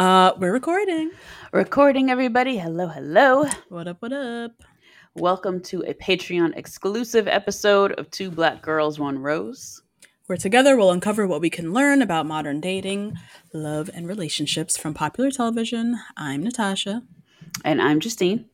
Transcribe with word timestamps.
Uh 0.00 0.32
we're 0.38 0.50
recording. 0.50 1.10
Recording, 1.52 2.08
everybody. 2.10 2.56
Hello, 2.56 2.86
hello. 2.88 3.44
What 3.68 3.86
up, 3.86 4.00
what 4.00 4.14
up? 4.14 4.52
Welcome 5.14 5.60
to 5.64 5.82
a 5.82 5.92
Patreon 5.92 6.56
exclusive 6.56 7.28
episode 7.28 7.92
of 7.98 8.10
Two 8.10 8.30
Black 8.30 8.62
Girls, 8.62 8.98
One 8.98 9.18
Rose. 9.18 9.82
Where 10.24 10.38
together 10.38 10.74
we'll 10.74 10.90
uncover 10.90 11.26
what 11.26 11.42
we 11.42 11.50
can 11.50 11.74
learn 11.74 12.00
about 12.00 12.24
modern 12.24 12.62
dating, 12.62 13.18
love, 13.52 13.90
and 13.92 14.08
relationships 14.08 14.78
from 14.78 14.94
popular 14.94 15.30
television. 15.30 16.00
I'm 16.16 16.42
Natasha. 16.42 17.02
And 17.62 17.82
I'm 17.82 18.00
Justine. 18.00 18.46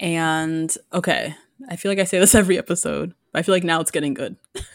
And 0.00 0.76
okay, 0.92 1.36
I 1.70 1.76
feel 1.76 1.92
like 1.92 2.00
I 2.00 2.04
say 2.04 2.18
this 2.18 2.34
every 2.34 2.58
episode, 2.58 3.14
but 3.32 3.38
I 3.38 3.42
feel 3.42 3.54
like 3.54 3.62
now 3.62 3.80
it's 3.80 3.92
getting 3.92 4.14
good. 4.14 4.34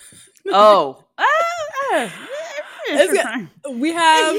Oh. 0.54 1.06
Ah, 1.20 1.24
ah, 1.94 2.28
It's. 2.88 3.50
We 3.70 3.94
have 3.94 4.36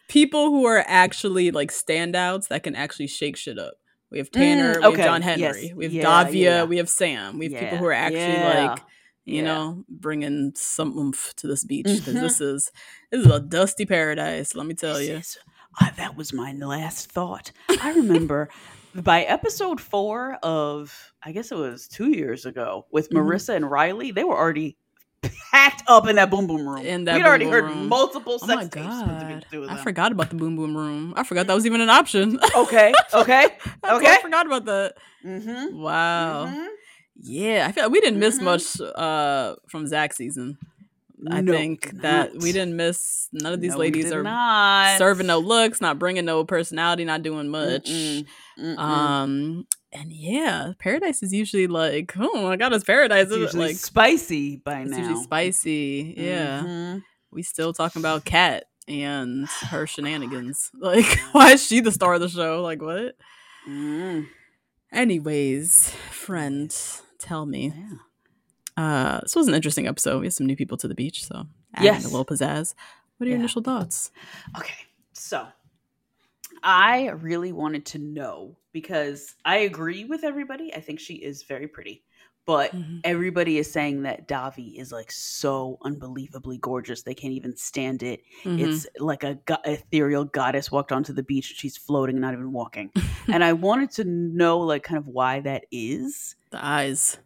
people 0.08 0.46
who 0.50 0.64
are 0.66 0.84
actually 0.86 1.50
like 1.50 1.70
standouts 1.70 2.48
that 2.48 2.62
can 2.62 2.74
actually 2.74 3.06
shake 3.08 3.36
shit 3.36 3.58
up. 3.58 3.74
We 4.10 4.18
have 4.18 4.30
Tanner, 4.30 4.74
Mm, 4.76 4.92
we 4.92 4.98
have 4.98 5.06
John 5.08 5.22
Henry, 5.22 5.40
yes. 5.42 5.74
we 5.74 5.84
have 5.84 5.92
Yeah, 5.92 6.02
Davia, 6.02 6.50
yeah. 6.58 6.64
we 6.64 6.76
have 6.76 6.88
Sam. 6.88 7.38
We 7.38 7.50
have 7.50 7.60
people 7.60 7.78
who 7.78 7.86
are 7.86 7.92
actually 7.92 8.20
yeah, 8.20 8.68
like, 8.70 8.78
you 9.24 9.36
yeah. 9.38 9.42
know, 9.42 9.84
bringing 9.88 10.52
some 10.54 10.96
oomph 10.96 11.34
to 11.38 11.48
this 11.48 11.64
beach 11.64 11.86
because 11.86 12.14
Mhm. 12.14 12.20
this 12.20 12.40
is 12.40 12.70
this 13.10 13.26
is 13.26 13.32
a 13.32 13.40
dusty 13.40 13.84
paradise. 13.84 14.54
Let 14.54 14.66
me 14.66 14.74
tell 14.74 15.00
you. 15.00 15.14
Is- 15.16 15.38
I- 15.78 15.90
that 15.98 16.16
was 16.16 16.32
my 16.32 16.52
last 16.52 17.10
thought. 17.10 17.50
I 17.82 17.92
remember 17.92 18.48
by 18.94 19.24
episode 19.24 19.78
four 19.80 20.38
of, 20.42 21.12
I 21.22 21.32
guess 21.32 21.50
it 21.52 21.56
was 21.58 21.86
two 21.88 22.08
years 22.16 22.46
ago, 22.46 22.86
with 22.92 23.10
Mhm. 23.10 23.16
Maurissa 23.18 23.54
and 23.56 23.70
Riley, 23.70 24.10
they 24.12 24.24
were 24.24 24.38
already 24.38 24.76
packed 25.22 25.82
up 25.88 26.06
in 26.06 26.16
that 26.16 26.30
boom 26.30 26.46
boom 26.46 26.68
room. 26.68 26.84
In 26.84 27.04
that 27.04 27.14
We'd 27.16 27.24
already 27.26 27.46
heard 27.46 27.64
room. 27.64 27.88
multiple 27.88 28.38
Oh 28.42 28.46
my 28.46 28.64
god! 28.66 29.44
I 29.68 29.76
forgot 29.82 30.12
about 30.12 30.30
the 30.30 30.36
boom 30.36 30.56
boom 30.56 30.76
room. 30.76 31.14
I 31.16 31.22
forgot 31.24 31.46
that 31.46 31.54
was 31.54 31.66
even 31.66 31.80
an 31.80 31.90
option. 31.90 32.38
Okay, 32.56 32.92
okay, 33.12 33.48
I 33.84 33.96
okay. 33.96 34.14
I 34.14 34.18
forgot 34.22 34.46
about 34.46 34.64
that. 34.66 34.94
Mm-hmm. 35.24 35.78
Wow. 35.78 36.46
Mhm. 36.46 36.66
Yeah, 37.20 37.66
I 37.68 37.72
feel 37.72 37.84
like 37.84 37.92
we 37.92 38.00
didn't 38.00 38.18
miss 38.20 38.38
Mhm. 38.38 38.42
much 38.42 38.80
uh 38.80 39.56
from 39.68 39.86
Zach 39.86 40.12
season. 40.14 40.58
I 41.30 41.40
No, 41.40 41.52
think 41.52 41.90
that 42.02 42.32
we 42.36 42.52
didn't 42.52 42.76
miss. 42.76 43.28
None 43.32 43.54
of 43.54 43.60
these 43.60 43.72
No, 43.72 43.78
ladies 43.78 44.12
are 44.12 44.22
not. 44.22 44.98
serving 44.98 45.26
no 45.26 45.38
looks, 45.38 45.80
not 45.80 45.98
bringing 45.98 46.26
no 46.26 46.44
personality, 46.44 47.04
not 47.06 47.22
doing 47.22 47.48
much. 47.48 47.88
Mm-mm, 47.88 48.26
mm-mm. 48.60 48.78
Um, 48.78 49.66
and 50.00 50.12
yeah, 50.12 50.72
Paradise 50.78 51.22
is 51.22 51.32
usually 51.32 51.66
like, 51.66 52.12
oh 52.16 52.42
my 52.42 52.56
god, 52.56 52.72
it's 52.72 52.84
Paradise. 52.84 53.26
it's 53.28 53.36
usually 53.36 53.68
Like 53.68 53.76
spicy 53.76 54.56
by 54.56 54.80
it's 54.80 54.90
now. 54.90 54.98
usually 54.98 55.22
spicy. 55.22 56.14
Yeah, 56.16 56.62
Mhm. 56.62 57.02
we 57.32 57.42
still 57.42 57.72
talking 57.72 58.00
about 58.00 58.24
Kat 58.34 58.64
and 58.88 59.48
her 59.70 59.86
shenanigans. 59.92 60.70
Like, 60.74 61.18
why 61.32 61.52
is 61.52 61.64
she 61.66 61.80
the 61.80 61.92
star 61.92 62.14
of 62.14 62.20
the 62.20 62.28
show? 62.28 62.62
Like, 62.62 62.82
what? 62.82 63.16
Mm. 63.68 64.26
Anyways, 64.92 65.90
friend, 66.10 66.74
tell 67.18 67.46
me. 67.46 67.72
Yeah. 67.74 67.96
Uh, 68.82 69.20
this 69.20 69.34
was 69.34 69.48
an 69.48 69.54
interesting 69.54 69.86
episode. 69.88 70.20
We 70.20 70.26
have 70.26 70.34
some 70.34 70.46
new 70.46 70.56
people 70.56 70.76
to 70.78 70.88
the 70.88 70.94
beach, 70.94 71.24
so 71.24 71.46
adding 71.74 71.84
Yes. 71.92 72.04
a 72.04 72.08
little 72.08 72.24
pizzazz. 72.24 72.74
What 73.16 73.24
are 73.26 73.28
your 73.30 73.36
Yeah. 73.38 73.44
initial 73.44 73.62
thoughts? 73.62 74.10
Okay, 74.58 74.74
so 75.12 75.46
I 76.62 77.08
really 77.10 77.52
wanted 77.52 77.84
to 77.86 77.98
know 77.98 78.56
because 78.72 79.34
I 79.44 79.58
agree 79.58 80.04
with 80.04 80.24
everybody. 80.24 80.74
I 80.74 80.80
think 80.80 81.00
she 81.00 81.14
is 81.14 81.42
very 81.44 81.66
pretty, 81.68 82.02
but 82.44 82.72
Mhm. 82.74 83.00
everybody 83.04 83.58
is 83.58 83.70
saying 83.70 84.02
that 84.02 84.26
Davi 84.28 84.78
is 84.78 84.92
like 84.92 85.10
so 85.12 85.78
unbelievably 85.82 86.58
gorgeous. 86.58 87.02
They 87.02 87.14
can't 87.14 87.32
even 87.34 87.56
stand 87.56 88.02
it. 88.02 88.22
Mhm. 88.44 88.60
It's 88.60 88.86
like 88.98 89.24
a 89.24 89.34
go- 89.46 89.56
ethereal 89.64 90.24
goddess 90.24 90.70
walked 90.72 90.92
onto 90.92 91.12
the 91.12 91.22
beach 91.22 91.50
and 91.50 91.58
she's 91.58 91.76
floating, 91.76 92.20
not 92.20 92.34
even 92.34 92.52
walking. 92.52 92.90
and 93.28 93.42
I 93.44 93.52
wanted 93.52 93.90
to 93.92 94.04
know, 94.04 94.58
like, 94.58 94.82
kind 94.82 94.98
of 94.98 95.06
why 95.08 95.40
that 95.40 95.64
is. 95.70 96.36
the 96.50 96.64
eyes, 96.64 97.18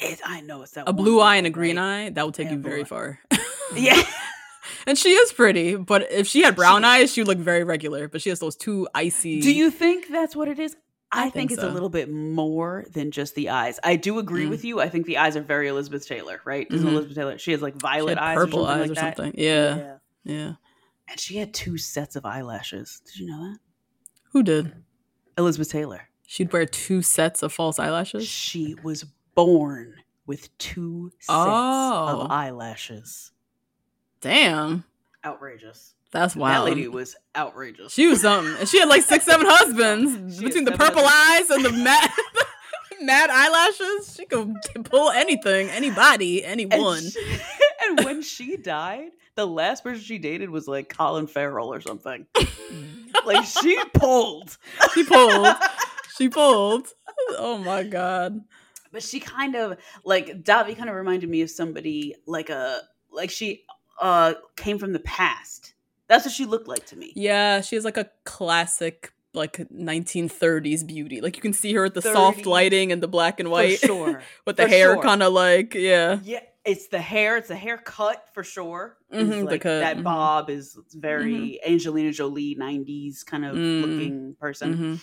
It, 0.00 0.20
I 0.24 0.40
know 0.42 0.62
it's 0.62 0.72
that 0.72 0.88
a 0.88 0.92
blue 0.92 1.20
eye 1.20 1.36
and 1.36 1.46
a 1.46 1.50
green 1.50 1.76
right? 1.76 2.06
eye, 2.06 2.10
that 2.10 2.24
will 2.24 2.32
take 2.32 2.46
Yeah, 2.46 2.52
you 2.54 2.58
very 2.60 2.84
far. 2.84 3.18
Yeah. 3.74 4.00
and 4.86 4.96
she 4.98 5.10
is 5.10 5.32
pretty, 5.32 5.76
but 5.76 6.10
if 6.12 6.26
she 6.26 6.42
had 6.42 6.56
brown 6.56 6.82
She- 6.82 6.86
eyes, 6.86 7.12
she 7.12 7.20
would 7.20 7.28
look 7.28 7.38
very 7.38 7.64
regular. 7.64 8.08
But 8.08 8.22
she 8.22 8.28
has 8.30 8.38
those 8.40 8.56
two 8.56 8.88
icy. 8.94 9.40
Do 9.40 9.52
you 9.52 9.70
think 9.70 10.08
that's 10.08 10.34
what 10.36 10.48
it 10.48 10.58
is? 10.58 10.76
I, 11.10 11.20
I 11.20 11.22
think, 11.22 11.34
think 11.34 11.52
it's 11.52 11.60
so. 11.62 11.68
a 11.68 11.72
little 11.72 11.88
bit 11.88 12.10
more 12.10 12.84
than 12.92 13.10
just 13.10 13.34
the 13.34 13.48
eyes. 13.48 13.80
I 13.82 13.96
do 13.96 14.18
agree 14.18 14.44
Mm. 14.44 14.50
with 14.50 14.64
you. 14.64 14.78
I 14.80 14.90
think 14.90 15.06
the 15.06 15.16
eyes 15.18 15.36
are 15.36 15.40
very 15.42 15.68
Elizabeth 15.68 16.06
Taylor, 16.06 16.40
right? 16.44 16.66
Isn't 16.70 16.86
Mhm. 16.86 16.92
Elizabeth 16.92 17.16
Taylor? 17.16 17.38
She 17.38 17.52
has 17.52 17.62
like 17.62 17.76
violet 17.76 18.18
eyes, 18.18 18.36
purple 18.36 18.60
or 18.60 18.66
something 18.68 18.82
eyes 18.82 18.88
like 18.90 18.98
or 18.98 19.16
something? 19.16 19.34
Yeah, 19.42 19.96
yeah. 20.24 20.52
And 21.10 21.18
she 21.18 21.36
had 21.38 21.54
two 21.54 21.78
sets 21.78 22.14
of 22.16 22.26
eyelashes. 22.26 23.00
Did 23.06 23.20
you 23.20 23.26
know 23.26 23.42
that? 23.52 23.58
Who 24.32 24.42
did? 24.42 24.72
Elizabeth 25.38 25.70
Taylor. 25.70 26.10
She'd 26.26 26.52
wear 26.52 26.66
two 26.66 27.00
sets 27.00 27.42
of 27.42 27.54
false 27.54 27.78
eyelashes. 27.78 28.26
She 28.28 28.74
was 28.82 29.04
born 29.34 29.94
with 30.26 30.56
two 30.58 31.10
sets 31.20 31.26
Oh. 31.30 32.20
of 32.24 32.30
eyelashes. 32.30 33.32
Damn, 34.20 34.84
Outrageous. 35.24 35.94
that's 36.12 36.34
wild. 36.34 36.66
That 36.66 36.70
lady 36.74 36.88
was 36.88 37.14
outrageous. 37.36 37.92
She 37.92 38.06
was 38.08 38.20
something. 38.22 38.54
And 38.58 38.68
she 38.68 38.80
had 38.80 38.88
like 38.88 39.02
six, 39.02 39.24
seven 39.24 39.46
husbands 39.48 40.38
She 40.38 40.44
between 40.44 40.64
the 40.64 40.72
purple 40.72 41.02
husbands. 41.06 41.50
eyes 41.50 41.56
and 41.56 41.64
the 41.64 41.72
mad, 41.84 42.10
mad 43.02 43.30
eyelashes. 43.30 44.14
She 44.16 44.26
could 44.26 44.54
pull 44.84 45.10
anything, 45.10 45.68
anybody, 45.70 46.44
and, 46.44 46.60
anyone. 46.60 47.00
she- 47.08 47.38
and 47.88 48.04
when 48.04 48.22
she 48.22 48.56
died, 48.56 49.10
the 49.36 49.46
last 49.46 49.84
person 49.84 50.02
she 50.02 50.18
dated 50.18 50.50
was 50.50 50.66
like 50.66 50.88
Colin 50.88 51.26
Farrell 51.28 51.72
or 51.72 51.80
something. 51.80 52.26
like 53.24 53.44
she 53.46 53.78
pulled. 53.94 54.56
She 54.94 55.04
pulled. 55.04 55.54
She 56.16 56.28
pulled. 56.28 56.88
Oh 57.36 57.58
my 57.58 57.84
god. 57.84 58.40
but 58.90 59.02
she 59.02 59.20
kind 59.20 59.54
of 59.54 59.76
like 60.04 60.42
Davi 60.42 60.76
kind 60.76 60.88
of 60.90 60.96
reminded 60.96 61.28
me 61.30 61.42
of 61.42 61.50
somebody 61.50 62.16
like 62.26 62.50
a 62.50 62.80
like 63.12 63.30
she 63.30 63.62
uh 64.00 64.34
came 64.56 64.78
from 64.78 64.92
the 64.92 65.00
past. 65.00 65.74
That's 66.08 66.24
what 66.24 66.32
she 66.32 66.46
looked 66.46 66.68
like 66.68 66.86
to 66.86 66.96
me. 66.96 67.12
Yeah, 67.14 67.60
she 67.60 67.76
has 67.76 67.84
like 67.84 67.96
a 67.98 68.10
classic 68.24 69.12
like 69.34 69.58
1930s 69.70 70.86
beauty. 70.86 71.20
Like 71.20 71.36
you 71.36 71.42
can 71.42 71.52
see 71.52 71.74
her 71.74 71.82
with 71.84 71.94
the 71.94 72.02
soft 72.02 72.46
lighting 72.46 72.92
and 72.92 73.02
the 73.02 73.08
black 73.08 73.40
and 73.40 73.48
For 73.48 73.52
white 73.52 73.78
sure. 73.80 74.22
with 74.46 74.56
the 74.56 74.62
For 74.64 74.68
hair 74.68 74.94
sure. 74.94 75.02
kind 75.02 75.22
of 75.22 75.32
like, 75.32 75.74
yeah. 75.74 76.20
Yeah, 76.24 76.40
it's 76.64 76.88
the 76.88 76.98
hair. 77.00 77.36
It's 77.36 77.48
the 77.48 77.56
haircut 77.56 78.28
for 78.32 78.42
sure. 78.42 78.96
Mhm, 79.12 79.40
the 79.40 79.44
like 79.44 79.60
cut, 79.62 79.80
that 79.80 79.98
mhm. 79.98 80.02
bob 80.04 80.48
is 80.50 80.78
very 80.94 81.60
Angelina 81.64 82.10
Jolie 82.12 82.56
'90s 82.58 83.22
kind 83.24 83.44
of 83.44 83.56
Mm, 83.56 83.80
looking 83.82 84.36
person. 84.40 85.00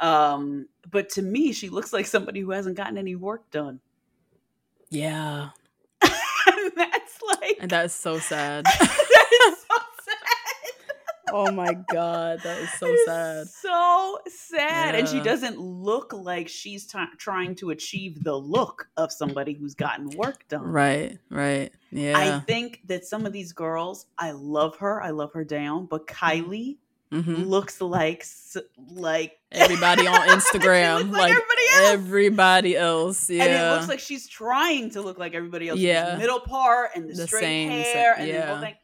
Mhm. 0.00 0.04
Um, 0.06 0.66
but 0.90 1.08
to 1.10 1.22
me, 1.22 1.52
she 1.52 1.68
looks 1.68 1.92
like 1.92 2.06
somebody 2.06 2.40
who 2.40 2.50
hasn't 2.50 2.76
gotten 2.76 2.98
any 2.98 3.14
work 3.14 3.50
done. 3.50 3.80
Yeah. 4.90 5.50
And 7.30 7.40
that's 7.40 7.42
like 7.42 7.56
And 7.60 7.70
that 7.70 7.84
is 7.86 7.92
so 7.92 8.18
sad. 8.18 8.64
that 8.64 9.30
is 9.48 9.58
so 9.58 9.76
sad. 10.04 11.32
oh 11.32 11.50
my 11.52 11.74
god, 11.92 12.40
that 12.42 12.58
is 12.58 12.72
so 12.74 12.86
is 12.86 13.04
sad. 13.06 13.48
So 13.48 14.18
sad. 14.28 14.94
And 14.94 15.08
she 15.08 15.20
doesn't 15.20 15.58
look 15.58 16.12
like 16.12 16.48
she's 16.48 16.86
t- 16.86 16.98
trying 17.18 17.54
to 17.56 17.70
achieve 17.70 18.22
the 18.22 18.34
look 18.34 18.88
of 18.96 19.12
somebody 19.12 19.54
who's 19.54 19.74
gotten 19.74 20.10
work 20.10 20.46
done. 20.48 20.62
Right, 20.62 21.18
right. 21.30 21.72
Yeah. 21.90 22.18
I 22.18 22.40
think 22.40 22.80
that 22.86 23.04
some 23.04 23.26
of 23.26 23.32
these 23.32 23.52
girls, 23.52 24.06
I 24.18 24.32
love 24.32 24.76
her. 24.76 25.02
I 25.02 25.10
love 25.10 25.32
her 25.34 25.44
down. 25.44 25.86
But 25.86 26.06
mm-hmm. 26.06 26.24
Kylee 26.24 26.76
hmm 27.12 27.34
looks 27.44 27.80
like 27.80 28.24
like 28.90 29.32
Everybody 29.52 30.06
on 30.06 30.28
Instagram, 30.28 30.98
looks 31.10 31.10
like, 31.18 31.30
everybody 31.30 31.62
else. 31.74 31.90
everybody 31.92 32.76
else. 32.76 33.30
Yeah. 33.30 33.44
And 33.44 33.52
it 33.52 33.74
looks 33.76 33.88
like 33.88 34.00
she's 34.00 34.26
trying 34.28 34.90
to 34.90 35.02
look 35.02 35.18
like 35.18 35.34
everybody 35.34 35.68
else. 35.68 35.78
Yeah. 35.78 36.16
middle 36.16 36.40
part 36.40 36.90
and 36.96 37.08
the, 37.10 37.14
The 37.14 37.26
straight 37.26 37.40
same 37.42 37.70
sa- 37.84 37.90
hair 37.92 38.14
and 38.18 38.30
the 38.30 38.46
whole 38.46 38.60
thing. 38.60 38.74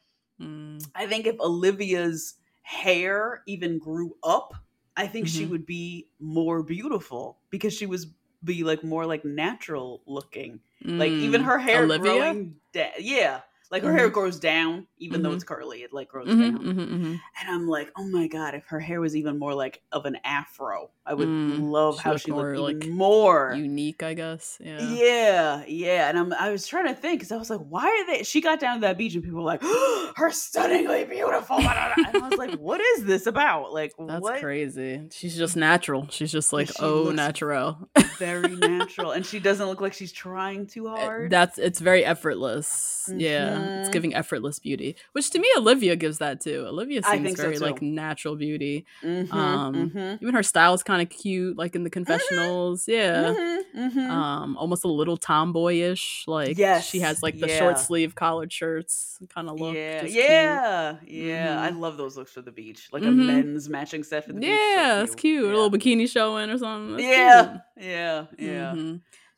Mm, 0.40 0.88
I 0.94 1.06
think 1.06 1.26
if 1.26 1.40
Olivia's 1.40 2.34
hair 2.62 3.42
even 3.46 3.78
grew 3.78 4.14
up, 4.22 4.52
I 4.96 5.06
think 5.06 5.26
she 5.28 5.46
Mhm. 5.46 5.50
would 5.50 5.66
be 5.66 6.10
more 6.20 6.62
beautiful 6.62 7.38
because 7.50 7.72
she 7.72 7.86
was 7.86 8.06
be 8.44 8.62
like 8.62 8.84
more 8.84 9.04
like 9.06 9.24
natural 9.24 10.02
looking. 10.06 10.60
Like 10.84 11.10
even 11.10 11.42
mm. 11.42 11.46
her 11.46 11.58
hair 11.58 11.82
Olivia? 11.84 12.00
growing 12.12 12.54
da- 12.72 12.92
yeah. 13.00 13.40
Like 13.70 13.82
her 13.84 13.92
hair 13.96 14.08
Mhm. 14.08 14.12
grows 14.12 14.38
down, 14.40 14.86
even 14.98 15.22
though 15.22 15.32
Mhm. 15.32 15.34
it's 15.34 15.44
curly, 15.44 15.82
it 15.82 15.92
like 15.92 16.08
grows 16.08 16.34
Mhm, 16.34 16.36
down. 16.36 16.68
mhm, 16.68 16.88
mhm. 16.90 17.20
And 17.40 17.50
I'm 17.50 17.66
like, 17.68 17.92
oh 17.96 18.08
my 18.08 18.28
god, 18.28 18.54
if 18.54 18.66
her 18.68 18.80
hair 18.80 19.00
was 19.00 19.16
even 19.16 19.38
more 19.38 19.54
like 19.54 19.82
of 19.92 20.06
an 20.06 20.16
afro, 20.24 20.92
I 21.06 21.14
would 21.14 21.34
Mm, 21.36 21.36
love 21.46 21.98
she 21.98 22.08
how 22.08 22.10
looked 22.10 22.26
she 22.26 22.32
looked 22.32 22.54
more, 22.54 22.58
like, 22.58 22.88
more 22.88 23.64
Unique, 23.66 24.02
I 24.02 24.14
guess. 24.14 24.58
Yeah. 24.60 24.98
yeah, 25.04 25.64
yeah, 25.66 26.08
and 26.08 26.16
I'm 26.16 26.32
I 26.32 26.50
was 26.50 26.66
trying 26.68 26.86
to 26.86 26.94
think 26.94 27.18
because 27.18 27.32
I 27.32 27.36
was 27.36 27.50
like, 27.50 27.58
why 27.60 27.84
are 27.88 28.06
they? 28.06 28.22
She 28.22 28.40
got 28.40 28.60
down 28.60 28.76
to 28.76 28.80
that 28.82 28.96
beach 28.96 29.14
and 29.14 29.24
people 29.24 29.38
were 29.40 29.44
like, 29.44 29.60
her 30.16 30.30
stunningly 30.30 31.04
beautiful, 31.04 31.56
and 31.68 31.94
I 32.04 32.12
was 32.22 32.38
like, 32.38 32.52
what 32.52 32.80
is 32.80 33.04
this 33.04 33.26
about? 33.26 33.72
Like, 33.72 33.92
That's 34.06 34.30
what? 34.30 34.40
crazy. 34.40 35.08
She's 35.10 35.36
just 35.36 35.56
natural. 35.56 36.06
She's 36.10 36.32
just 36.32 36.52
like, 36.52 36.70
she 36.70 36.74
oh, 36.78 37.10
natural. 37.10 37.90
Very 38.18 38.56
natural, 38.56 39.12
and 39.12 39.24
she 39.26 39.40
doesn't 39.40 39.66
look 39.66 39.80
like 39.80 39.92
she's 39.92 40.12
trying 40.12 40.66
too 40.66 40.88
Uh, 40.96 41.08
hard. 41.18 41.30
That's 41.30 41.58
it's 41.58 41.80
very 41.80 42.04
effortless. 42.04 43.12
Yeah, 43.14 43.57
it's 43.64 43.88
Mhm. 43.88 43.92
giving 43.92 44.14
effortless 44.14 44.58
beauty, 44.58 44.96
which 45.12 45.30
to 45.30 45.38
me 45.38 45.48
Olivia 45.56 45.96
gives 45.96 46.18
that 46.18 46.40
too. 46.40 46.64
Olivia 46.66 47.02
seems 47.02 47.24
think 47.24 47.36
so, 47.36 47.42
very 47.44 47.58
like 47.58 47.80
natural 47.82 48.36
beauty. 48.36 48.84
Mhm, 49.02 49.32
um, 49.32 49.90
mhm, 49.90 50.18
Even 50.22 50.34
her 50.34 50.42
style 50.42 50.74
is 50.74 50.82
kind 50.82 51.02
of 51.02 51.08
cute, 51.10 51.56
like 51.56 51.74
in 51.74 51.84
the 51.84 51.90
confessionals. 51.90 52.86
Yeah, 52.88 53.32
mhm, 53.34 53.62
mhm. 53.76 54.10
um, 54.10 54.56
almost 54.56 54.84
a 54.84 54.88
little 54.88 55.16
tomboyish. 55.16 56.24
Like 56.26 56.56
she 56.80 57.00
has 57.00 57.22
like 57.22 57.38
the 57.38 57.48
yeah. 57.48 57.58
short 57.58 57.78
sleeve 57.78 58.14
collared 58.14 58.52
shirts 58.52 59.18
kind 59.34 59.48
of 59.48 59.58
look. 59.60 59.74
yeah, 59.74 60.00
cute. 60.00 60.12
yeah, 60.14 60.96
yeah. 61.06 61.60
I 61.62 61.70
Mhm. 61.70 61.80
love 61.80 61.96
those 61.96 62.16
looks 62.16 62.32
for 62.32 62.42
the 62.42 62.52
beach, 62.52 62.88
like 62.92 63.02
a 63.02 63.10
men's 63.10 63.68
matching 63.68 64.02
set 64.02 64.24
for 64.26 64.32
the 64.32 64.40
beach. 64.40 64.48
so 64.48 64.54
Yeah, 64.54 65.02
it's 65.02 65.14
cute. 65.14 65.44
A 65.44 65.46
little 65.48 65.70
bikini 65.70 66.08
showing 66.10 66.50
or 66.50 66.58
something. 66.58 66.96
That's 66.96 67.02
yeah, 67.02 67.58
yeah, 67.76 68.24
cute. 68.36 68.50
yeah. 68.50 68.74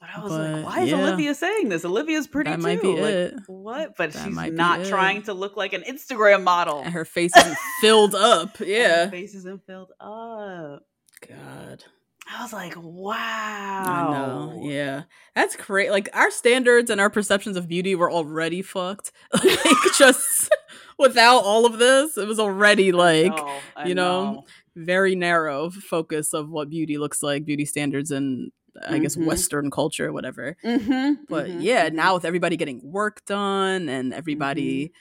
But 0.01 0.09
I 0.17 0.21
was 0.23 0.33
But, 0.33 0.51
like, 0.53 0.65
why 0.65 0.81
is 0.83 0.91
yeah. 0.91 0.97
Olivia 0.97 1.35
saying 1.35 1.69
this? 1.69 1.85
Olivia's 1.85 2.27
pretty 2.27 2.49
That 2.51 2.57
too. 2.57 2.63
might 2.63 2.81
be 2.81 2.89
like, 2.89 3.05
it. 3.13 3.35
what? 3.49 3.97
But 3.99 4.13
That 4.13 4.25
she's 4.25 4.35
not 4.53 4.87
trying 4.87 5.23
to 5.25 5.35
look 5.35 5.57
like 5.59 5.75
an 5.75 5.83
Instagram 5.83 6.43
model. 6.43 6.81
And 6.81 6.95
her 6.95 7.05
face 7.05 7.37
isn't 7.37 7.59
filled 7.83 8.15
up. 8.15 8.59
And 8.61 8.69
her 8.69 8.75
Yeah. 8.75 9.11
face 9.11 9.35
isn't 9.35 9.67
filled 9.67 9.93
up. 10.01 10.85
God. 11.29 11.85
I 12.33 12.43
was 12.43 12.53
like, 12.53 12.75
wow. 12.77 13.85
I 13.85 14.13
know. 14.13 14.61
Yeah. 14.65 15.03
That's 15.35 15.57
great. 15.57 15.91
Like 15.91 16.09
our 16.15 16.31
standards 16.31 16.89
and 16.89 17.01
our 17.01 17.11
perceptions 17.11 17.57
of 17.57 17.69
beauty 17.69 17.95
were 17.95 18.11
already 18.11 18.63
fucked. 18.63 19.13
like 19.45 19.59
just 19.99 20.49
without 20.99 21.41
all 21.45 21.67
of 21.67 21.79
this, 21.79 22.17
it 22.17 22.27
was 22.29 22.39
already 22.41 22.93
like 22.93 23.37
No, 23.37 23.59
I 23.77 23.87
you 23.87 23.95
know, 23.95 24.45
very 24.77 25.15
narrow 25.17 25.71
focus 25.71 26.33
of 26.33 26.49
what 26.51 26.71
beauty 26.71 26.97
looks 26.99 27.23
like, 27.23 27.45
beauty 27.45 27.65
standards 27.65 28.11
and 28.11 28.51
I 28.87 28.99
guess 28.99 29.17
Mhm. 29.17 29.25
Western 29.27 29.71
culture, 29.71 30.07
or 30.09 30.13
whatever. 30.13 30.57
Mm-hmm, 30.65 31.25
But 31.29 31.51
yeah, 31.61 31.89
now 31.93 32.15
with 32.15 32.25
everybody 32.25 32.57
getting 32.57 32.81
work 32.83 33.25
done 33.27 33.89
and 33.89 34.13
everybody 34.15 34.93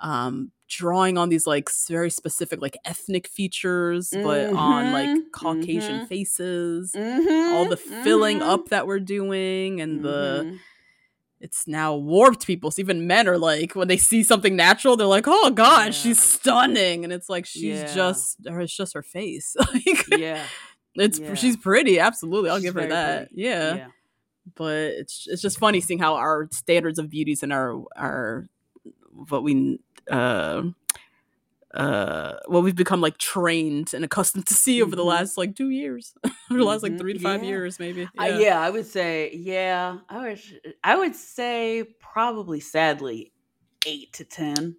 um 0.00 0.52
drawing 0.68 1.16
on 1.18 1.28
these 1.30 1.46
like 1.46 1.68
very 1.88 2.10
specific 2.10 2.60
like 2.60 2.76
ethnic 2.84 3.26
features, 3.26 4.10
but 4.22 4.52
on 4.52 4.92
like 4.92 5.08
Mhm, 5.10 5.32
Caucasian 5.32 6.06
faces 6.06 6.92
mm-hmm, 6.94 7.54
all 7.54 7.64
the 7.68 7.76
filling 7.76 8.42
up 8.42 8.68
that 8.68 8.86
we're 8.86 9.00
doing 9.00 9.80
and 9.80 10.04
the 10.04 10.44
Mm-hmm. 10.44 10.56
it's 11.40 11.66
now 11.68 11.94
warped 11.94 12.46
people 12.46 12.70
so 12.70 12.80
even 12.80 13.06
men 13.06 13.28
are 13.28 13.38
like 13.38 13.74
when 13.76 13.86
they 13.88 13.96
see 13.96 14.22
something 14.24 14.56
natural 14.56 14.96
they're 14.96 15.06
like 15.06 15.26
oh 15.28 15.50
god 15.50 15.86
Yeah. 15.86 15.90
she's 15.92 16.20
stunning 16.20 17.04
and 17.04 17.12
it's 17.12 17.28
like 17.28 17.46
she's 17.46 17.80
Yeah. 17.82 17.94
just 17.94 18.38
or 18.48 18.60
it's 18.60 18.76
just 18.76 18.94
her 18.94 19.02
face 19.04 19.54
like 19.72 20.06
yeah, 20.08 20.44
it's 20.98 21.18
Yeah. 21.18 21.34
she's 21.34 21.56
pretty 21.56 21.98
absolutely 21.98 22.50
i'll 22.50 22.56
She's 22.56 22.64
give 22.66 22.74
her 22.74 22.86
that 22.88 23.28
yeah. 23.32 23.74
yeah. 23.74 23.86
but 24.54 24.74
it's 24.76 25.26
it's 25.28 25.42
just 25.42 25.58
funny 25.58 25.80
seeing 25.80 25.98
how 25.98 26.14
our 26.14 26.48
standards 26.52 26.98
of 26.98 27.08
beauties 27.10 27.42
and 27.42 27.52
our 27.52 27.82
our 27.96 28.48
what 29.30 29.42
we 29.42 29.80
uh 30.10 30.62
uh 31.74 32.34
what 32.46 32.62
we've 32.62 32.74
become 32.76 33.00
like 33.02 33.18
trained 33.18 33.92
and 33.92 34.02
accustomed 34.04 34.46
to 34.46 34.54
see 34.54 34.82
over 34.82 34.96
the 34.96 35.02
Mhm. 35.02 35.06
last 35.08 35.36
like 35.36 35.54
two 35.54 35.68
years 35.68 36.14
over 36.50 36.58
the 36.60 36.64
last 36.64 36.82
like 36.82 36.92
Mhm. 36.92 36.98
three 36.98 37.12
to 37.12 37.18
five 37.18 37.42
Yeah. 37.42 37.48
years 37.50 37.78
maybe 37.78 38.08
I, 38.16 38.38
yeah, 38.40 38.58
I 38.58 38.70
would 38.70 38.86
say, 38.86 39.34
yeah, 39.34 39.98
I 40.08 40.18
would, 40.18 40.40
I 40.82 40.96
would 40.96 41.14
say 41.14 41.84
probably, 42.00 42.58
sadly, 42.60 43.32
eight 43.86 44.14
to 44.14 44.24
ten. 44.24 44.76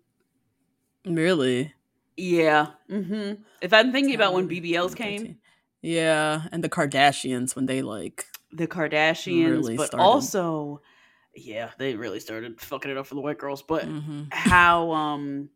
really 1.06 1.74
Yeah. 2.18 2.72
hmm 2.90 3.34
If 3.62 3.72
I'm 3.72 3.92
thinking 3.92 4.16
about 4.16 4.34
when 4.34 4.50
BBLs 4.50 4.90
13. 4.92 4.96
came, 5.26 5.38
Yeah, 5.82 6.44
and 6.52 6.64
the 6.64 6.70
Kardashians 6.70 7.56
when 7.56 7.66
they 7.66 7.82
like 7.82 8.26
the 8.52 8.68
Kardashians, 8.68 9.50
Really 9.50 9.78
but 9.78 9.88
started. 9.88 10.04
also, 10.04 10.82
yeah, 11.36 11.70
they 11.78 11.96
really 11.96 12.20
started 12.20 12.60
fucking 12.60 12.92
it 12.92 12.98
up 12.98 13.08
for 13.08 13.16
the 13.16 13.22
white 13.22 13.38
girls. 13.38 13.62
But 13.62 13.86
mhm. 13.86 14.28
how, 14.34 14.92
um, 14.92 15.50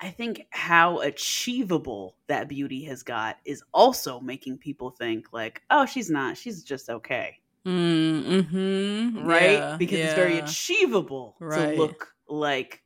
I 0.00 0.10
think 0.10 0.46
how 0.50 0.98
achievable 1.00 2.16
that 2.26 2.48
beauty 2.48 2.84
has 2.84 3.02
got 3.02 3.36
is 3.44 3.62
also 3.72 4.20
making 4.20 4.58
people 4.58 4.90
think 4.90 5.32
like, 5.32 5.62
oh, 5.70 5.86
she's 5.86 6.10
not, 6.10 6.36
she's 6.36 6.62
just 6.62 6.90
okay, 6.90 7.38
Mm-hmm. 7.66 9.26
right? 9.26 9.52
Yeah, 9.52 9.76
because 9.78 9.98
it's 9.98 10.14
very 10.14 10.38
achievable 10.38 11.36
Right. 11.40 11.74
to 11.74 11.80
look 11.80 12.08
like 12.28 12.82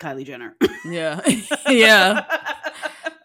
Kylie 0.00 0.24
Jenner. 0.24 0.56
Yeah. 0.84 1.20
yeah. 1.68 2.24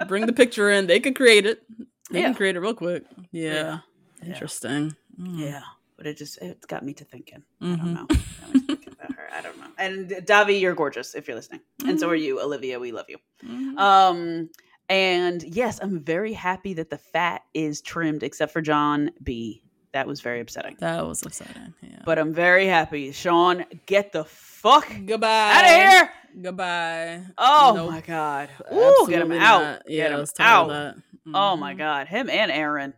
Bring 0.07 0.25
the 0.25 0.33
picture 0.33 0.69
in. 0.69 0.88
They 0.88 1.00
can 1.00 1.13
create 1.13 1.45
it. 1.45 1.63
They 2.09 2.19
Yeah. 2.19 2.25
can 2.27 2.36
create 2.36 2.56
it 2.56 2.59
real 2.59 2.74
quick. 2.74 3.04
Yeah. 3.31 3.80
Yeah. 4.21 4.27
Interesting. 4.33 4.95
Mm. 5.19 5.39
Yeah, 5.39 5.62
but 5.98 6.07
it 6.07 6.18
just 6.18 6.38
it's 6.42 6.65
got 6.65 6.83
me 6.83 6.94
to 6.94 7.04
thinking. 7.06 7.44
I 7.62 7.65
Mhm. 7.65 7.77
don't 7.77 7.94
know. 7.94 8.06
Me 8.54 8.59
to 8.59 8.65
thinking 8.68 8.94
about 8.94 9.15
her. 9.15 9.27
I 9.31 9.42
don't 9.42 9.57
know. 9.59 9.68
And 9.77 10.09
Davi, 10.09 10.59
you're 10.59 10.74
gorgeous 10.75 11.13
if 11.15 11.27
you're 11.27 11.36
listening, 11.36 11.62
and 11.86 12.00
so 12.00 12.09
are 12.09 12.15
you, 12.15 12.42
Olivia. 12.42 12.80
We 12.80 12.92
love 12.92 13.06
you. 13.09 13.18
Mhm. 13.44 13.78
Um, 13.78 14.49
and 14.90 15.44
yes, 15.44 15.80
I'm 15.81 15.99
very 15.99 16.33
happy 16.33 16.73
that 16.76 16.90
the 16.90 16.97
fat 16.97 17.44
is 17.54 17.81
trimmed, 17.81 18.23
except 18.23 18.52
for 18.54 18.61
John 18.61 19.11
B. 19.23 19.61
That 19.94 20.07
was 20.07 20.21
very 20.21 20.40
upsetting. 20.42 20.76
that 20.80 21.06
was 21.06 21.23
upsetting. 21.26 21.73
Yeah. 21.81 22.02
But 22.06 22.19
I'm 22.19 22.33
very 22.33 22.68
happy. 22.68 23.11
Sean, 23.11 23.66
get 23.85 24.11
the 24.11 24.26
fuck 24.26 24.87
goodbye. 25.06 25.52
out 25.54 25.64
of 25.64 25.69
here! 25.92 26.09
Goodbye. 26.42 27.23
Oh 27.37 27.73
Nope. 27.76 27.92
my 27.92 28.02
god! 28.02 28.49
Ooh, 28.71 29.07
get 29.09 29.21
him 29.23 29.31
out! 29.31 29.61
not. 29.64 29.81
Yeah, 29.87 30.04
get 30.04 30.11
him 30.11 30.19
let's 30.19 30.33
talk 30.33 30.66
about 30.68 30.95
out! 30.97 31.02
That. 31.31 31.38
Oh 31.40 31.56
my 31.57 31.74
Mhm. 31.74 31.78
god, 31.78 32.07
him 32.07 32.30
and 32.30 32.52
Aaron. 32.52 32.94